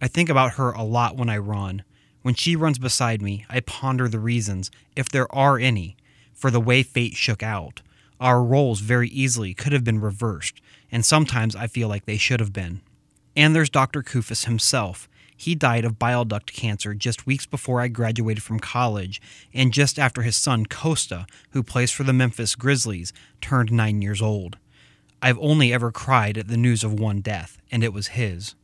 [0.02, 1.84] I think about her a lot when I run.
[2.22, 5.98] When she runs beside me, I ponder the reasons, if there are any,
[6.34, 7.82] for the way fate shook out.
[8.20, 12.40] Our roles very easily could have been reversed, and sometimes I feel like they should
[12.40, 12.82] have been.
[13.36, 14.02] And there's Dr.
[14.02, 15.08] Koufos himself.
[15.36, 19.22] He died of bile duct cancer just weeks before I graduated from college,
[19.54, 24.22] and just after his son Kosta, who plays for the Memphis Grizzlies, turned nine years
[24.22, 24.58] old.
[25.22, 28.56] I've only ever cried at the news of one death, and it was his.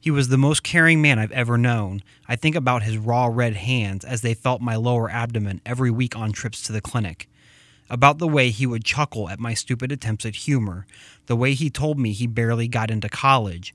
[0.00, 2.02] He was the most caring man I've ever known.
[2.28, 6.16] I think about his raw red hands as they felt my lower abdomen every week
[6.16, 7.28] on trips to the clinic.
[7.90, 10.86] About the way he would chuckle at my stupid attempts at humor,
[11.26, 13.74] the way he told me he barely got into college.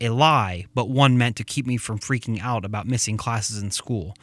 [0.00, 3.70] A lie, but one meant to keep me from freaking out about missing classes in
[3.70, 4.14] school.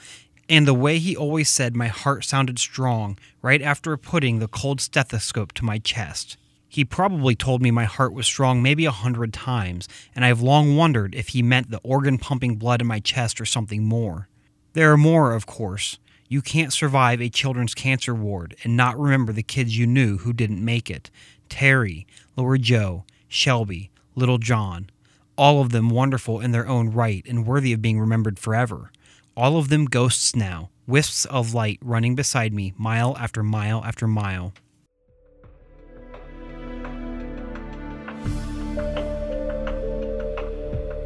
[0.47, 4.81] And the way he always said my heart sounded strong right after putting the cold
[4.81, 6.37] stethoscope to my chest.
[6.67, 10.41] He probably told me my heart was strong maybe a hundred times, and I have
[10.41, 14.27] long wondered if he meant the organ pumping blood in my chest or something more.
[14.73, 15.97] There are more, of course.
[16.31, 20.31] You can't survive a children's cancer ward and not remember the kids you knew who
[20.31, 21.11] didn't make it
[21.49, 24.89] Terry, Laura Joe, Shelby, Little John.
[25.37, 28.93] All of them wonderful in their own right and worthy of being remembered forever.
[29.35, 34.07] All of them ghosts now, wisps of light running beside me mile after mile after
[34.07, 34.53] mile.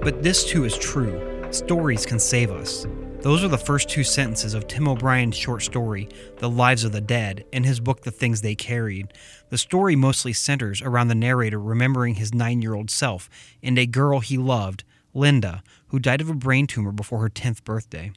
[0.03, 1.19] But this too is true.
[1.49, 2.85] Stories can save us.
[3.25, 6.07] Those are the first two sentences of Tim O'Brien's short story,
[6.37, 9.07] The Lives of the Dead, in his book, The Things They Carried.
[9.49, 13.27] The story mostly centers around the narrator remembering his nine year old self
[13.63, 14.83] and a girl he loved,
[15.15, 18.11] Linda, who died of a brain tumor before her 10th birthday.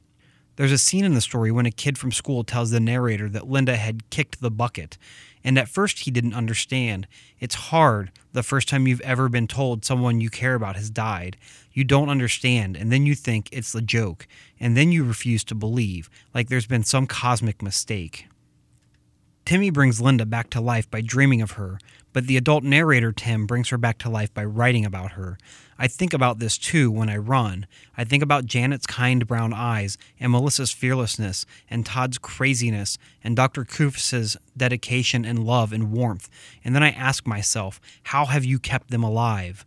[0.57, 3.49] There's a scene in the story when a kid from school tells the narrator that
[3.49, 4.99] Linda had kicked the bucket,
[5.43, 7.07] and at first he didn't understand.
[7.39, 11.35] It's hard the first time you've ever been told someone you care about has died.
[11.79, 14.27] You don't understand, and then you think it's a joke,
[14.59, 18.27] and then you refuse to believe, like there's been some cosmic mistake.
[19.45, 21.79] Timmy brings Linda back to life by dreaming of her,
[22.11, 25.37] but the adult narrator Tim brings her back to life by writing about her.
[25.77, 27.65] I think about this too when I run.
[27.95, 33.63] I think about Janet's kind brown eyes, and Melissa's fearlessness, and Todd's craziness, and Dr.
[33.63, 36.29] Koufos's dedication and love and warmth.
[36.61, 39.65] And then I ask myself, how have you kept them alive?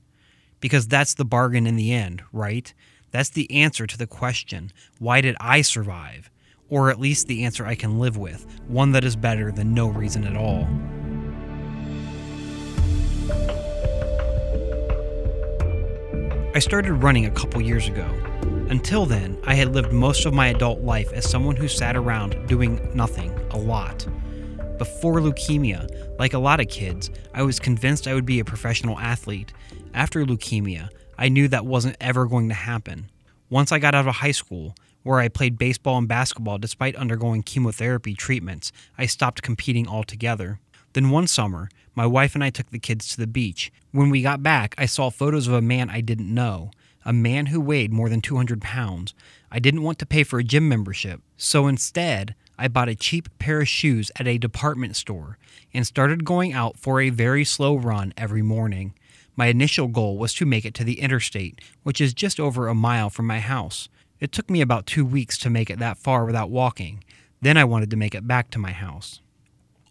[0.62, 2.72] Because that's the bargain in the end, right?
[3.10, 4.70] That's the answer to the question,
[5.00, 6.30] why did I survive?
[6.70, 9.88] Or at least the answer I can live with, one that is better than no
[9.88, 10.68] reason at all.
[16.54, 18.06] I started running a couple years ago.
[18.70, 22.46] Until then, I had lived most of my adult life as someone who sat around
[22.46, 24.06] doing nothing a lot.
[24.78, 25.88] Before leukemia,
[26.20, 29.52] like a lot of kids, I was convinced I would be a professional athlete.
[29.94, 33.10] After leukemia, I knew that wasn't ever going to happen.
[33.50, 37.42] Once I got out of high school, where I played baseball and basketball despite undergoing
[37.42, 40.60] chemotherapy treatments, I stopped competing altogether.
[40.94, 43.70] Then one summer, my wife and I took the kids to the beach.
[43.90, 46.70] When we got back, I saw photos of a man I didn't know,
[47.04, 49.12] a man who weighed more than 200 pounds.
[49.50, 53.28] I didn't want to pay for a gym membership, so instead, I bought a cheap
[53.38, 55.36] pair of shoes at a department store
[55.74, 58.94] and started going out for a very slow run every morning.
[59.36, 62.74] My initial goal was to make it to the interstate, which is just over a
[62.74, 63.88] mile from my house.
[64.20, 67.02] It took me about two weeks to make it that far without walking.
[67.40, 69.20] Then I wanted to make it back to my house.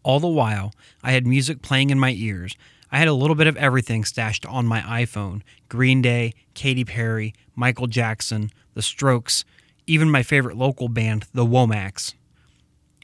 [0.04, 0.73] All the while,
[1.04, 2.56] I had music playing in my ears.
[2.91, 7.34] I had a little bit of everything stashed on my iPhone Green Day, Katy Perry,
[7.56, 9.43] Michael Jackson, The Strokes,
[9.88, 12.13] even my favorite local band, the Womacs.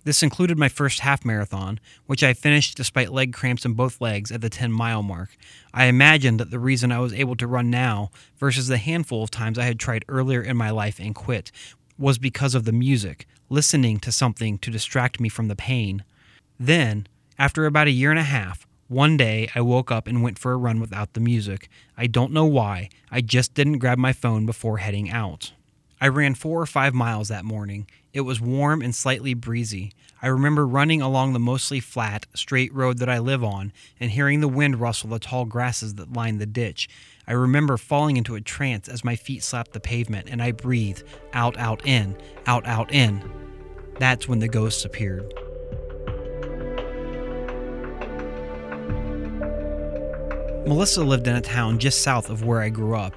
[0.08, 4.32] This included my first half marathon, which I finished despite leg cramps in both legs
[4.32, 5.36] at the 10 mile mark.
[5.74, 9.32] I imagined that the reason I was able to run now, versus the handful of
[9.32, 11.52] times I had tried earlier in my life and quit,
[11.98, 16.06] was because of the music, listening to something to distract me from the pain.
[16.58, 20.39] Then, after about a year and a half, one day I woke up and went
[20.39, 21.67] for a run without the music.
[21.98, 25.52] I don't know why, I just didn't grab my phone before heading out.
[26.00, 27.88] I ran four or five miles that morning.
[28.17, 29.93] It was warm and slightly breezy.
[30.23, 34.39] I remember running along the mostly flat, straight road that I live on and hearing
[34.39, 36.89] the wind rustle the tall grasses that line the ditch.
[37.27, 41.03] I remember falling into a trance as my feet slapped the pavement and I breathed
[41.32, 43.21] out, out, in, out, out, in.
[43.99, 45.32] That's when the ghosts appeared.
[50.67, 53.13] Melissa lived in a town just south of where I grew up.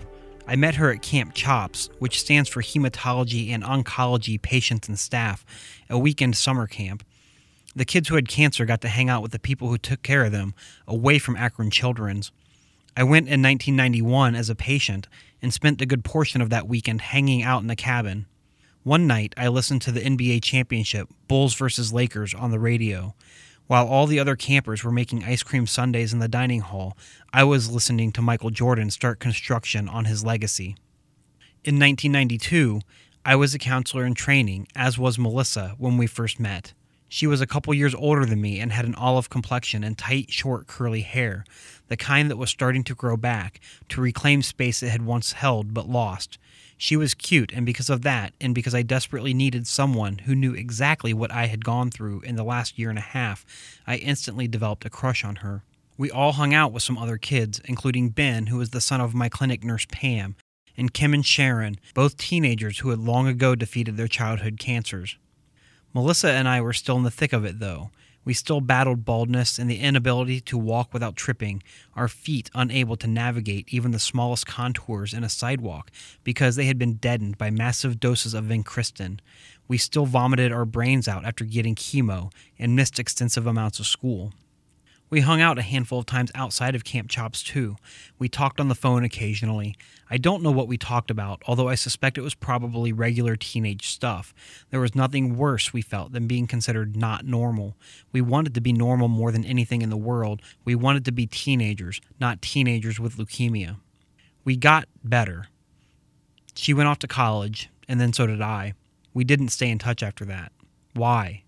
[0.50, 5.46] I met her at Camp CHOPS, which stands for Hematology and Oncology Patients and Staff,
[5.88, 7.04] a weekend summer camp.
[7.76, 10.24] The kids who had cancer got to hang out with the people who took care
[10.24, 10.54] of them,
[10.88, 12.32] away from Akron Children's.
[12.96, 15.06] I went in 1991 as a patient
[15.40, 18.26] and spent a good portion of that weekend hanging out in the cabin.
[18.82, 23.14] One night, I listened to the NBA championship, Bulls versus Lakers, on the radio.
[23.70, 26.98] While all the other campers were making ice cream sundaes in the dining hall,
[27.32, 30.74] I was listening to Michael Jordan start construction on his legacy.
[31.62, 32.80] In 1992,
[33.24, 36.72] I was a counselor in training, as was Melissa when we first met.
[37.12, 40.32] She was a couple years older than me and had an olive complexion and tight,
[40.32, 41.44] short, curly hair,
[41.88, 45.74] the kind that was starting to grow back to reclaim space it had once held
[45.74, 46.38] but lost.
[46.78, 50.54] She was cute, and because of that, and because I desperately needed someone who knew
[50.54, 53.44] exactly what I had gone through in the last year and a half,
[53.88, 55.64] I instantly developed a crush on her.
[55.98, 59.14] We all hung out with some other kids, including Ben, who was the son of
[59.14, 60.36] my clinic nurse Pam,
[60.76, 65.18] and Kim and Sharon, both teenagers who had long ago defeated their childhood cancers.
[65.92, 67.90] Melissa and I were still in the thick of it, though.
[68.24, 71.62] We still battled baldness and the inability to walk without tripping,
[71.96, 75.90] our feet unable to navigate even the smallest contours in a sidewalk
[76.22, 79.20] because they had been deadened by massive doses of vincristine.
[79.68, 84.32] We still vomited our brains out after getting chemo and missed extensive amounts of school.
[85.10, 87.74] We hung out a handful of times outside of Camp Chops, too.
[88.20, 89.74] We talked on the phone occasionally.
[90.08, 93.88] I don't know what we talked about, although I suspect it was probably regular teenage
[93.88, 94.32] stuff.
[94.70, 97.76] There was nothing worse, we felt, than being considered not normal.
[98.12, 100.42] We wanted to be normal more than anything in the world.
[100.64, 103.78] We wanted to be teenagers, not teenagers with leukemia.
[104.44, 105.46] We got better.
[106.54, 108.74] She went off to college, and then so did I.
[109.12, 110.52] We didn't stay in touch after that.
[110.94, 111.42] Why?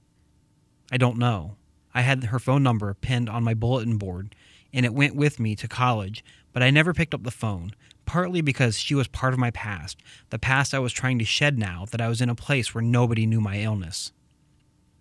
[0.91, 1.57] I don't know.
[1.95, 4.35] I had her phone number pinned on my bulletin board,
[4.73, 7.75] and it went with me to college, but I never picked up the phone,
[8.07, 9.99] partly because she was part of my past,
[10.31, 12.83] the past I was trying to shed now that I was in a place where
[12.83, 14.13] nobody knew my illness.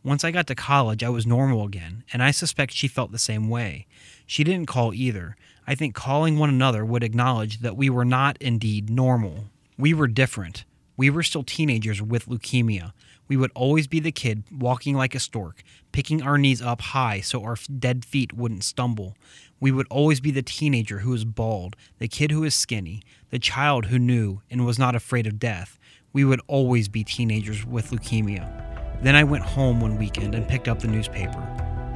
[0.03, 3.19] Once I got to college, I was normal again, and I suspect she felt the
[3.19, 3.85] same way.
[4.25, 5.35] She didn't call either.
[5.67, 9.45] I think calling one another would acknowledge that we were not indeed normal.
[9.77, 10.65] We were different.
[10.97, 12.93] We were still teenagers with leukemia.
[13.31, 15.63] We would always be the kid walking like a stork,
[15.93, 19.15] picking our knees up high so our dead feet wouldn't stumble.
[19.57, 23.39] We would always be the teenager who was bald, the kid who was skinny, the
[23.39, 25.79] child who knew and was not afraid of death.
[26.11, 29.01] We would always be teenagers with leukemia.
[29.01, 31.39] Then I went home one weekend and picked up the newspaper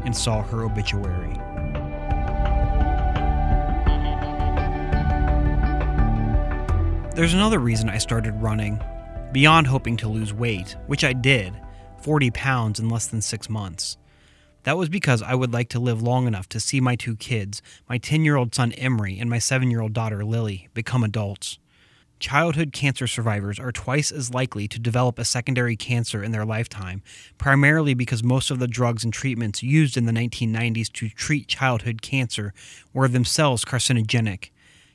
[0.06, 1.34] and saw her obituary.
[7.14, 8.80] There's another reason I started running
[9.36, 11.54] beyond hoping to lose weight, which I did
[12.04, 13.98] 40 pounds in less than six months.
[14.64, 17.62] That was because I would like to live long enough to see my two kids,
[17.90, 21.60] my 10 year old son Emery and my 7 year old daughter Lily, become adults.
[22.18, 27.04] Childhood cancer survivors are twice as likely to develop a secondary cancer in their lifetime,
[27.38, 32.02] primarily because most of the drugs and treatments used in the 1990s to treat childhood
[32.02, 32.54] cancer
[32.94, 34.52] were themselves carcinogenic.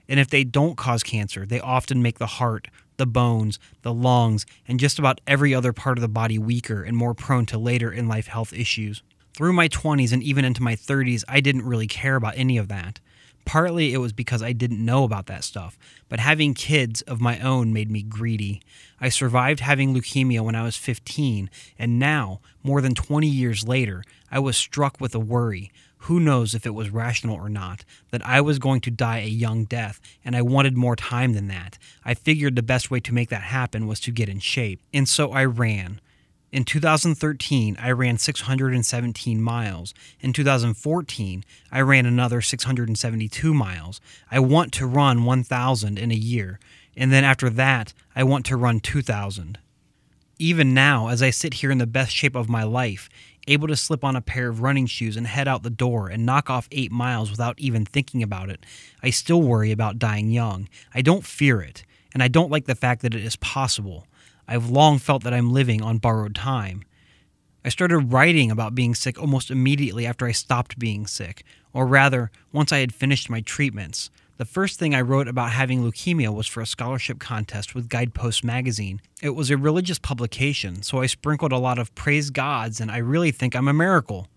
[0.09, 2.69] And if they don't cause cancer, they often make the heart,
[3.01, 6.95] the bones, the lungs, and just about every other part of the body weaker and
[6.95, 9.03] more prone to later in life health issues.
[9.35, 12.69] Through my 20s and even into my 30s, I didn't really care about any of
[12.69, 13.01] that.
[13.47, 15.79] Partly it was because I didn't know about that stuff,
[16.11, 18.61] but having kids of my own made me greedy.
[19.01, 21.49] I survived having leukemia when I was 15,
[21.79, 25.73] and now, more than 20 years later, I was struck with a worry.
[26.05, 29.27] Who knows if it was rational or not, that I was going to die a
[29.27, 31.79] young death, and I wanted more time than that.
[32.05, 35.09] I figured the best way to make that happen was to get in shape, and
[35.09, 36.01] so I ran.
[36.53, 39.95] In 2013, I ran 617 miles.
[40.21, 44.01] In 2014, I ran another 672 miles.
[44.31, 46.59] I want to run 1,000 in a year.
[46.97, 49.59] And then after that, I want to run 2,000.
[50.41, 53.09] Even now, as I sit here in the best shape of my life,
[53.51, 56.25] able to slip on a pair of running shoes and head out the door and
[56.25, 58.65] knock off eight miles without even thinking about it,
[59.03, 60.69] I still worry about dying young.
[60.95, 61.85] I don't fear it,
[62.15, 64.07] and I don't like the fact that it is possible.
[64.47, 66.85] I've long felt that I'm living on borrowed time.
[67.65, 72.31] I started writing about being sick almost immediately after I stopped being sick, or rather,
[72.53, 74.11] once I had finished my treatments.
[74.41, 78.43] The first thing I wrote about having leukemia was for a scholarship contest with Guidepost
[78.43, 79.03] magazine.
[79.21, 82.97] It was a religious publication, so I sprinkled a lot of praise gods and I
[82.97, 84.29] really think I'm a miracle.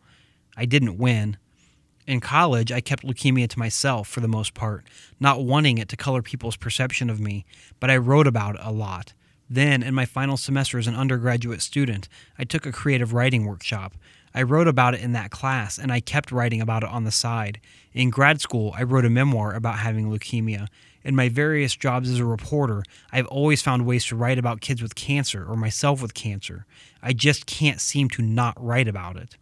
[0.57, 1.37] I didn't win.
[2.05, 4.83] In college, I kept leukemia to myself for the most part,
[5.21, 7.45] not wanting it to color people's perception of me,
[7.79, 9.13] but I wrote about it a lot.
[9.49, 13.93] Then, in my final semester as an undergraduate student, I took a creative writing workshop.
[14.35, 17.11] I wrote about it in that class, and I kept writing about it on the
[17.11, 17.59] side.
[17.93, 20.67] In grad school, I wrote a memoir about having leukemia.
[21.03, 24.81] In my various jobs as a reporter, I've always found ways to write about kids
[24.81, 26.65] with cancer or myself with cancer.
[27.01, 29.37] I just can't seem to not write about it.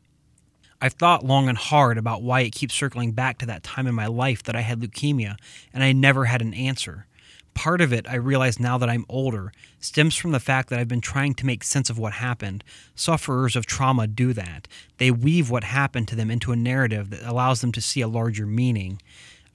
[0.82, 3.94] I've thought long and hard about why it keeps circling back to that time in
[3.94, 5.36] my life that I had leukemia,
[5.74, 7.06] and I never had an answer.
[7.54, 10.88] Part of it, I realize now that I'm older, stems from the fact that I've
[10.88, 12.64] been trying to make sense of what happened.
[12.96, 14.68] Sufferers of trauma do that.
[14.98, 18.08] They weave what happened to them into a narrative that allows them to see a
[18.08, 19.02] larger meaning.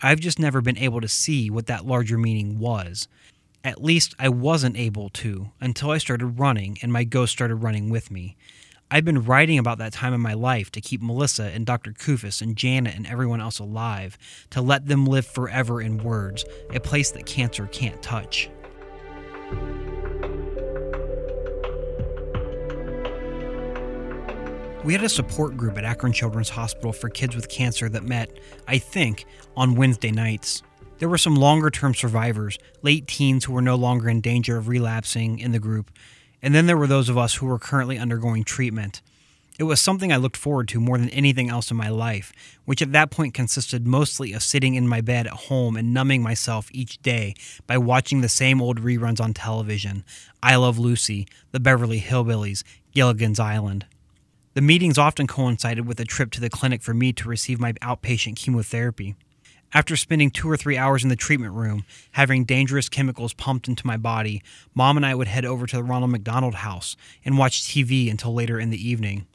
[0.03, 3.09] I've just never been able to see what that larger meaning was.
[3.64, 7.90] At least I wasn't able to until I started running and my ghost started running
[7.90, 8.36] with me.
[8.89, 11.91] I've been writing about that time in my life to keep Melissa and Dr.
[11.91, 14.16] Koufos and Janet and everyone else alive,
[14.51, 18.49] to let them live forever in words, a place that cancer can't touch.
[24.84, 28.39] We had a support group at Akron Children's Hospital for kids with cancer that met,
[28.68, 29.24] I think,
[29.57, 30.62] on Wednesday nights.
[30.99, 34.68] There were some longer term survivors, late teens who were no longer in danger of
[34.68, 35.91] relapsing in the group,
[36.47, 39.03] and then there were those of us who were currently undergoing treatment.
[39.59, 42.32] It was something I looked forward to more than anything else in my life,
[42.64, 46.22] which at that point consisted mostly of sitting in my bed at home and numbing
[46.22, 47.34] myself each day
[47.66, 50.05] by watching the same old reruns on television
[50.40, 52.62] I Love Lucy, The Beverly Hillbillies,
[52.94, 53.84] Gilligan's Island.
[54.55, 57.72] The meetings often coincided with a trip to the clinic for me to receive my
[57.72, 59.16] outpatient chemotherapy.
[59.75, 63.87] After spending two or three hours in the treatment room, having dangerous chemicals pumped into
[63.87, 64.43] my body,
[64.75, 68.33] Mom and I would head over to the Ronald McDonald House and watch TV until
[68.33, 69.27] later in the evening.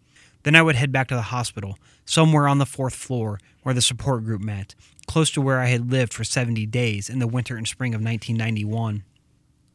[0.44, 3.82] Then I would head back to the hospital, somewhere on the fourth floor where the
[3.82, 4.74] support group met,
[5.06, 8.02] close to where I had lived for 70 days in the winter and spring of
[8.02, 9.04] 1991.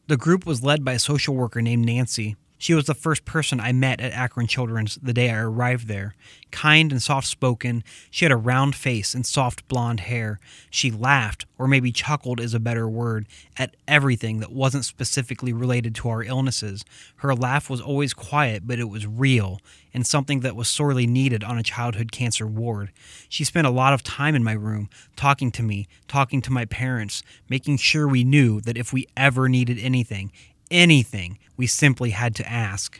[0.07, 3.59] The group was led by a social worker named Nancy, she was the first person
[3.59, 6.15] I met at Akron Children's the day I arrived there.
[6.49, 10.39] Kind and soft spoken, she had a round face and soft blonde hair.
[10.69, 13.27] She laughed, or maybe chuckled is a better word,
[13.57, 16.83] at everything that wasn't specifically related to our illnesses.
[17.17, 19.59] Her laugh was always quiet, but it was real,
[19.93, 22.91] and something that was sorely needed on a childhood cancer ward.
[23.29, 26.65] She spent a lot of time in my room, talking to me, talking to my
[26.65, 30.31] parents, making sure we knew that if we ever needed anything,
[30.71, 32.99] anything, we simply had to ask.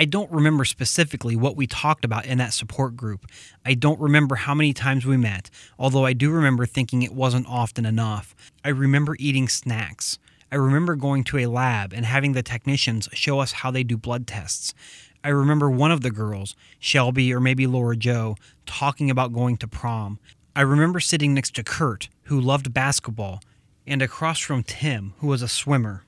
[0.00, 3.26] I don't remember specifically what we talked about in that support group.
[3.66, 7.48] I don't remember how many times we met, although I do remember thinking it wasn't
[7.48, 8.34] often enough.
[8.64, 10.18] I remember eating snacks.
[10.52, 13.96] I remember going to a lab and having the technicians show us how they do
[13.96, 14.72] blood tests.
[15.24, 18.36] I remember one of the girls, Shelby or maybe Laura Joe,
[18.66, 20.20] talking about going to prom.
[20.54, 23.40] I remember sitting next to Kurt, who loved basketball,
[23.84, 26.04] and across from Tim, who was a swimmer.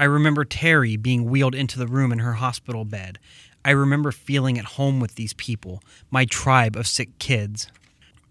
[0.00, 3.18] I remember Terry being wheeled into the room in her hospital bed.
[3.66, 7.68] I remember feeling at home with these people, my tribe of sick kids.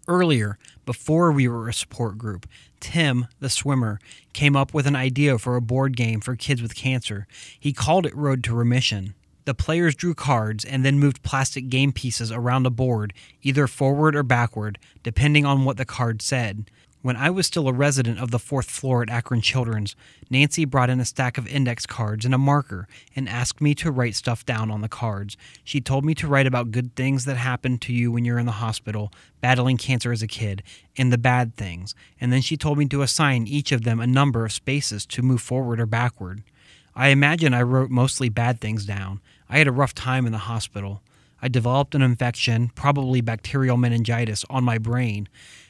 [0.07, 0.57] Earlier,
[0.87, 2.47] before we were a support group,
[2.79, 3.99] Tim, the swimmer,
[4.33, 7.27] came up with an idea for a board game for kids with cancer.
[7.59, 9.13] He called it Road to Remission.
[9.45, 13.13] The players drew cards and then moved plastic game pieces around a board,
[13.43, 16.71] either forward or backward, depending on what the card said.
[17.01, 19.95] When I was still a resident of the fourth floor at Akron Children's,
[20.29, 23.89] Nancy brought in a stack of index cards and a marker and asked me to
[23.89, 25.37] write stuff down on the cards.
[25.63, 28.45] She told me to write about good things that happened to you when you're in
[28.45, 30.61] the hospital, battling cancer as a kid,
[30.97, 34.07] and the bad things, and then she told me to assign each of them a
[34.07, 36.43] number of spaces to move forward or backward.
[36.95, 39.21] I imagine I wrote mostly bad things down.
[39.47, 41.01] I had a rough time in the hospital.
[41.41, 45.29] I developed an infection, probably bacterial meningitis, on my brain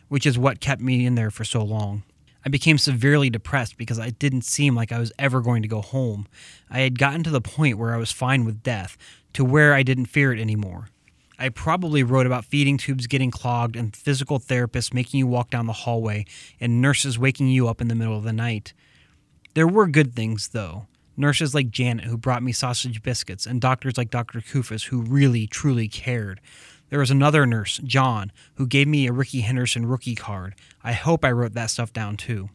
[0.09, 2.03] which is what kept me in there for so long.
[2.45, 5.81] I became severely depressed because I didn't seem like I was ever going to go
[5.81, 6.27] home.
[6.69, 8.97] I had gotten to the point where I was fine with death,
[9.33, 10.89] to where I didn't fear it anymore.
[11.37, 15.67] I probably wrote about feeding tubes getting clogged and physical therapists making you walk down
[15.67, 16.25] the hallway
[16.59, 18.73] and nurses waking you up in the middle of the night.
[19.53, 20.87] There were good things, though.
[21.15, 24.39] Nurses like Janet, who brought me sausage biscuits, and doctors like Dr.
[24.39, 26.39] Koufos, who really, truly cared.
[26.89, 30.55] There was another nurse, John, who gave me a Rickey Henderson rookie card.
[30.83, 32.49] I hope I wrote that stuff down too.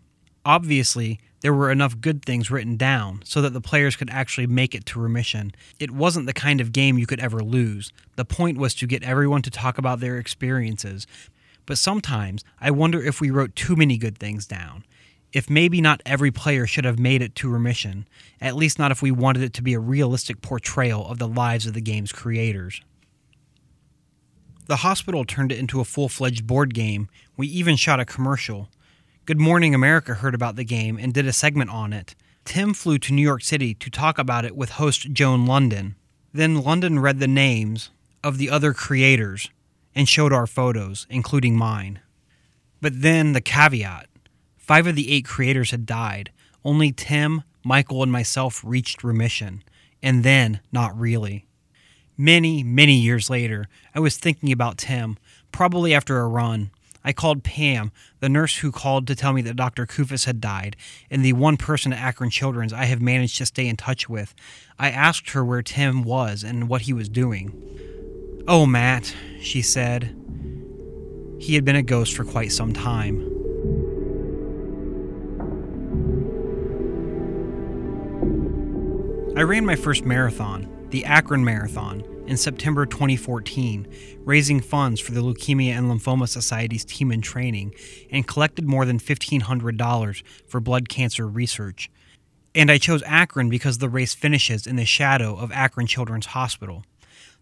[0.44, 4.74] Obviously, there were enough good things written down so that the players could actually make
[4.74, 5.52] it to remission.
[5.78, 7.92] It wasn't the kind of game you could ever lose.
[8.16, 11.06] The point was to get everyone to talk about their experiences.
[11.66, 14.84] But sometimes I wonder if we wrote too many good things down.
[15.32, 18.06] If maybe not every player should have made it to remission,
[18.40, 21.66] at least not if we wanted it to be a realistic portrayal of the lives
[21.66, 22.80] of the game's creators.
[24.66, 27.08] The hospital turned it into a full fledged board game.
[27.36, 28.70] We even shot a commercial.
[29.26, 32.14] Good Morning America heard about the game and did a segment on it.
[32.46, 35.96] Tim flew to New York City to talk about it with host Joan Lunden.
[36.32, 37.90] Then Lunden read the names
[38.22, 39.50] of the other creators
[39.94, 42.00] and showed our photos, including mine.
[42.80, 44.08] But then the caveat
[44.56, 46.30] five of the eight creators had died.
[46.64, 49.62] Only Tim, Michael, and myself reached remission.
[50.02, 51.44] And then, not really.
[52.16, 55.18] Many, many years later, I was thinking about Tim,
[55.50, 56.70] probably after a run.
[57.04, 57.90] I called Pam,
[58.20, 59.84] the nurse who called to tell me that Dr.
[59.84, 60.76] Koufos had died,
[61.10, 64.32] and the one person at Akron Children's I have managed to stay in touch with.
[64.78, 67.52] I asked her where Tim was and what he was doing.
[68.46, 70.16] Oh, Matt, she said.
[71.40, 73.28] He had been a ghost for quite some time.
[79.36, 83.88] I ran my first marathon the Akron Marathon, in September 2014,
[84.20, 87.74] raising funds for the Leukemia and Lymphoma Society's team in training,
[88.12, 91.90] and collected more than $1,500 for blood cancer research.
[92.54, 96.84] And I chose Akron because the race finishes in the shadow of Akron Children's Hospital.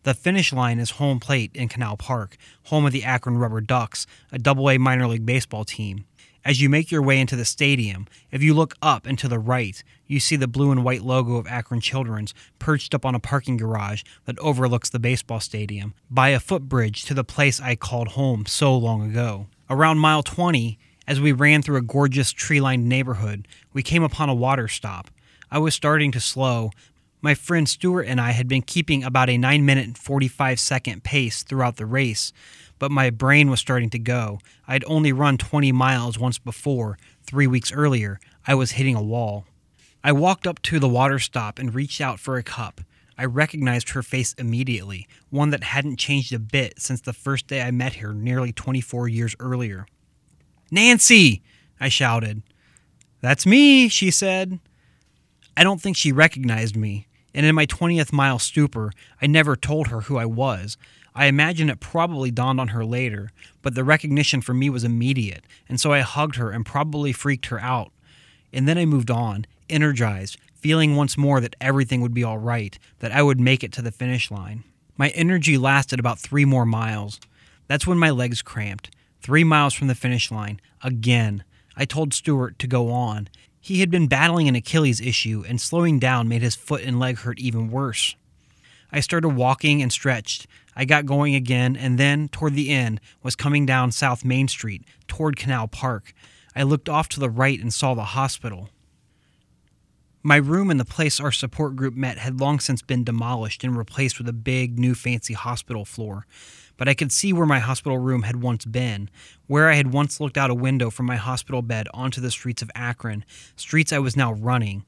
[0.04, 4.06] The finish line is home plate in Canal Park, home of the Akron Rubber Ducks,
[4.32, 6.06] a double-A minor league baseball team.
[6.44, 9.38] As you make your way into the stadium, if you look up and to the
[9.38, 13.20] right, you see the blue and white logo of Akron Children's perched up on a
[13.20, 18.08] parking garage that overlooks the baseball stadium by a footbridge to the place I called
[18.08, 19.46] home so long ago.
[19.70, 24.28] Around mile 20, as we ran through a gorgeous tree lined neighborhood, we came upon
[24.28, 25.10] a water stop.
[25.48, 26.72] I was starting to slow.
[27.20, 31.04] My friend Stuart and I had been keeping about a 9 minute and 45 second
[31.04, 32.32] pace throughout the race,
[32.82, 34.40] but my brain was starting to go.
[34.66, 38.18] I'd only run 20 miles once before, three weeks earlier.
[38.44, 39.44] I was hitting a wall.
[40.02, 42.80] I walked up to the water stop and reached out for a cup.
[43.16, 47.62] I recognized her face immediately, one that hadn't changed a bit since the first day
[47.62, 49.86] I met her nearly 24 years earlier.
[50.72, 51.40] Nancy!
[51.78, 52.42] I shouted.
[53.20, 54.58] That's me, she said.
[55.56, 59.86] I don't think she recognized me, and in my 20th mile stupor, I never told
[59.86, 60.76] her who I was.
[61.14, 65.44] I imagine it probably dawned on her later, but the recognition for me was immediate,
[65.68, 67.92] and so I hugged her and probably freaked her out.
[68.52, 72.78] And then I moved on, energized, feeling once more that everything would be all right,
[73.00, 74.64] that I would make it to the finish line.
[74.96, 77.20] My energy lasted about three more miles.
[77.66, 78.94] That's when my legs cramped.
[79.20, 81.44] Three miles from the finish line, again.
[81.76, 83.28] I told Stuart to go on.
[83.60, 87.18] He had been battling an Achilles issue, and slowing down made his foot and leg
[87.18, 88.16] hurt even worse.
[88.90, 90.46] I started walking and stretched.
[90.74, 94.84] I got going again, and then, toward the end, was coming down South Main Street,
[95.06, 96.14] toward Canal Park.
[96.56, 98.70] I looked off to the right and saw the hospital.
[100.24, 103.76] My room and the place our support group met had long since been demolished and
[103.76, 106.26] replaced with a big, new, fancy hospital floor.
[106.76, 109.10] But I could see where my hospital room had once been,
[109.48, 112.62] where I had once looked out a window from my hospital bed onto the streets
[112.62, 113.24] of Akron,
[113.56, 114.84] streets I was now running.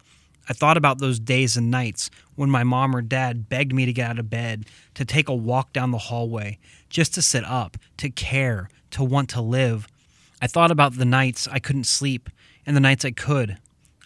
[0.48, 3.92] I thought about those days and nights when my mom or dad begged me to
[3.92, 6.58] get out of bed, to take a walk down the hallway,
[6.90, 9.86] just to sit up, to care, to want to live.
[10.42, 12.28] I thought about the nights I couldn't sleep
[12.66, 13.58] and the nights I could.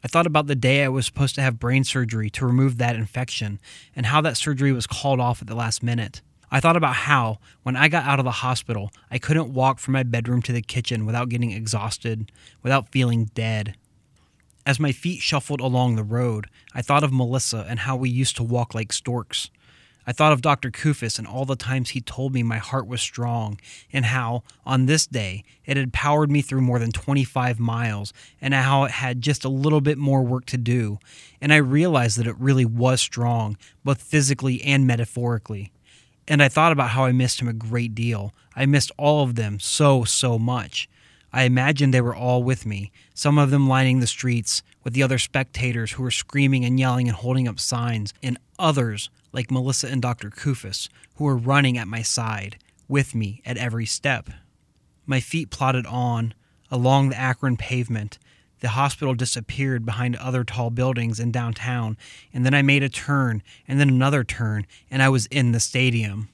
[0.05, 2.95] I thought about the day I was supposed to have brain surgery to remove that
[2.95, 3.59] infection
[3.97, 6.23] and how that surgery was called off at the last minute.
[6.51, 9.93] I thought about how, when I got out of the hospital, I couldn't walk from
[9.93, 12.31] my bedroom to the kitchen without getting exhausted,
[12.63, 13.77] without feeling dead.
[14.69, 18.37] As my feet shuffled along the road, I thought of Melissa and how we used
[18.37, 19.49] to walk like storks.
[20.07, 20.71] I thought of Dr.
[20.71, 23.59] Koufos and all the times he told me my heart was strong,
[23.95, 28.13] and how, on this day, it had powered me through more than 25 miles,
[28.43, 30.99] and how it had just a little bit more work to do.
[31.41, 35.73] And I realized that it really was strong, both physically and metaphorically.
[36.29, 38.35] And I thought about how I missed him a great deal.
[38.55, 40.91] I missed all of them so, so much.
[41.33, 45.03] I imagined they were all with me, some of them lining the streets with the
[45.03, 49.89] other spectators who were screaming and yelling and holding up signs, and others like Melissa
[49.89, 50.31] and Dr.
[50.31, 52.59] Koufos, who were running at my side,
[52.89, 54.31] with me at every step.
[55.07, 56.35] My feet plodded on,
[56.71, 58.19] along the Akron pavement.
[58.61, 61.97] The hospital disappeared behind other tall buildings in downtown,
[62.33, 65.61] and then I made a turn, and then another turn, and I was in the
[65.61, 66.29] stadium.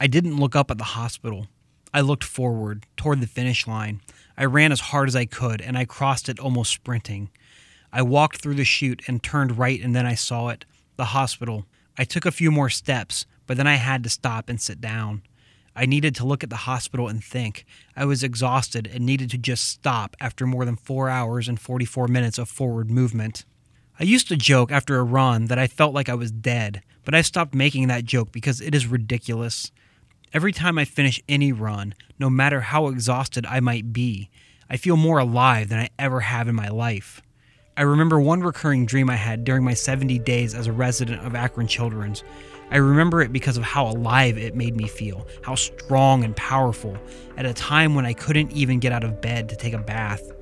[0.00, 1.48] I didn't look up at the hospital.
[1.94, 4.00] I looked forward, toward the finish line.
[4.36, 7.30] I ran as hard as I could, and I crossed it almost sprinting.
[7.92, 10.64] I walked through the chute and turned right, and then I saw it
[10.96, 11.66] the hospital.
[11.98, 15.22] I took a few more steps, but then I had to stop and sit down.
[15.74, 17.64] I needed to look at the hospital and think.
[17.96, 22.08] I was exhausted and needed to just stop after more than four hours and 44
[22.08, 23.44] minutes of forward movement.
[23.98, 27.14] I used to joke after a run that I felt like I was dead, but
[27.14, 29.70] I stopped making that joke because it is ridiculous.
[30.34, 34.30] Every time I finish any run, no matter how exhausted I might be,
[34.70, 37.20] I feel more alive than I ever have in my life.
[37.76, 41.34] I remember one recurring dream I had during my 70 days as a resident of
[41.34, 42.24] Akron Children's.
[42.70, 46.96] I remember it because of how alive it made me feel, how strong and powerful,
[47.36, 50.32] at a time when I couldn't even get out of bed to take a bath.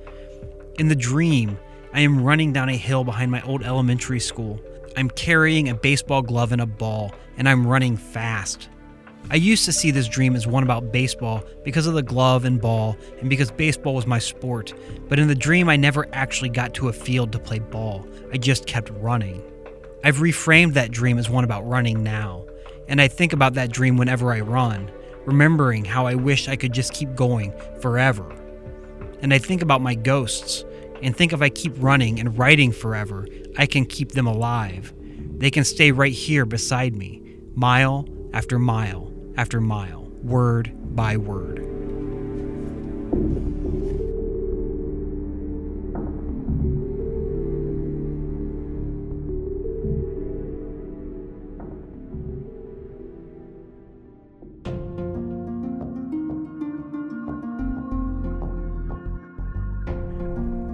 [0.79, 1.59] In the dream,
[1.91, 4.57] I am running down a hill behind my old elementary school.
[4.95, 8.69] I'm carrying a baseball glove and a ball, and I'm running fast.
[9.29, 12.59] I used to see this dream as one about baseball because of the glove and
[12.59, 14.73] ball and because baseball was my sport,
[15.07, 18.05] but in the dream I never actually got to a field to play ball.
[18.33, 19.41] I just kept running.
[20.03, 22.45] I've reframed that dream as one about running now,
[22.87, 24.91] and I think about that dream whenever I run,
[25.25, 28.35] remembering how I wish I could just keep going forever.
[29.21, 30.65] And I think about my ghosts,
[31.01, 34.93] and think if I keep running and writing forever, I can keep them alive.
[35.37, 41.65] They can stay right here beside me, mile after mile after mile, word by word.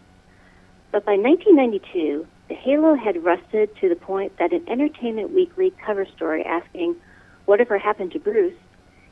[0.91, 6.07] But by 1992, the halo had rusted to the point that an Entertainment Weekly cover
[6.17, 6.97] story asking,
[7.45, 8.55] Whatever happened to Bruce?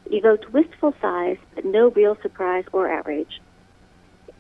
[0.07, 3.41] Evoked wistful sighs, but no real surprise or outrage.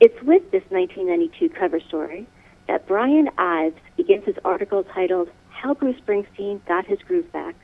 [0.00, 2.26] It's with this 1992 cover story
[2.68, 7.54] that Brian Ives begins his article titled How Bruce Springsteen Got His Groove Back.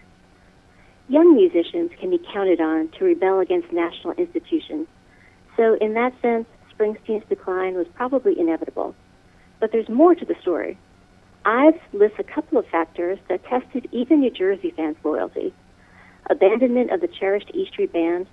[1.09, 4.89] Young musicians can be counted on to rebel against national institutions,
[5.57, 8.95] so in that sense, Springsteen's decline was probably inevitable.
[9.61, 10.77] But there's more to the story.
[11.45, 15.55] Ives lists a couple of factors that tested even New Jersey fans' loyalty
[16.29, 18.27] abandonment of the cherished E Street Band,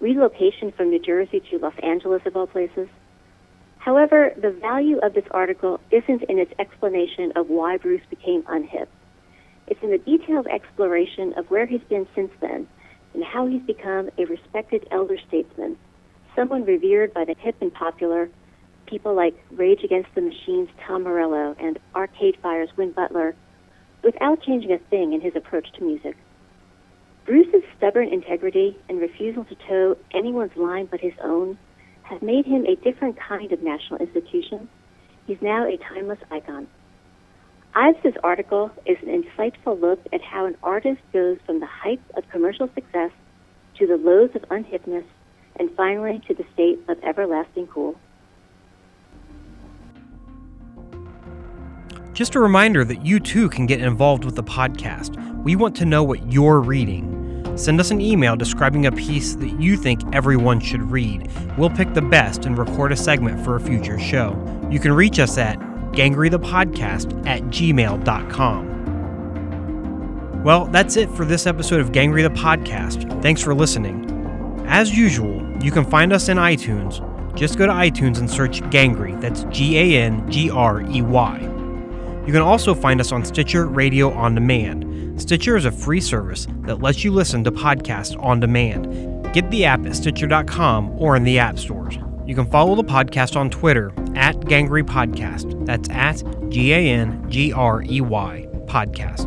[0.00, 2.88] relocation from New Jersey to Los Angeles, of all places.
[3.78, 8.86] However, the value of this article isn't in its explanation of why Bruce became unhip.
[9.66, 12.66] It's in the detailed exploration of where he's been since then
[13.14, 15.76] and how he's become a respected elder statesman,
[16.36, 18.30] someone revered by the hip and popular,
[18.86, 23.34] people like Rage Against the Machine's Tom Morello and Arcade Fire's Win Butler,
[24.02, 26.16] without changing a thing in his approach to music.
[27.28, 31.58] Bruce's stubborn integrity and refusal to toe anyone's line but his own
[32.04, 34.66] have made him a different kind of national institution.
[35.26, 36.66] He's now a timeless icon.
[37.74, 42.26] Ives's article is an insightful look at how an artist goes from the heights of
[42.30, 43.10] commercial success
[43.76, 45.04] to the lows of unhipness
[45.60, 47.94] and finally to the state of everlasting cool.
[52.14, 55.14] Just a reminder that you too can get involved with the podcast.
[55.44, 57.17] We want to know what you're reading.
[57.58, 61.28] Send us an email describing a piece that you think everyone should read.
[61.58, 64.36] We'll pick the best and record a segment for a future show.
[64.70, 65.58] You can reach us at
[65.90, 68.68] gangreythepodcast at gmail.com.
[70.44, 73.20] Well, that's it for this episode of Gangrey the Podcast.
[73.22, 74.04] Thanks for listening.
[74.68, 77.04] As usual, you can find us in iTunes.
[77.34, 79.20] Just go to iTunes and search Gangrey.
[79.20, 81.40] That's G A N G R E Y.
[82.24, 84.87] You can also find us on Stitcher Radio On Demand.
[85.18, 89.32] Stitcher is a free service that lets you listen to podcasts on demand.
[89.34, 91.98] Get the app at Stitcher.com or in the app stores.
[92.24, 95.66] You can follow the podcast on Twitter at Gangrey Podcast.
[95.66, 99.26] That's at G A N G R E Y Podcast.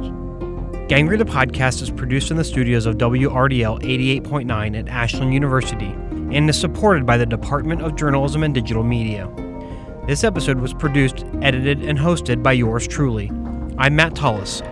[0.87, 5.87] Gangrey the Podcast is produced in the studios of WRDL 88.9 at Ashland University
[6.35, 9.29] and is supported by the Department of Journalism and Digital Media.
[10.07, 13.29] This episode was produced, edited, and hosted by yours truly.
[13.77, 14.61] I'm Matt Tullis.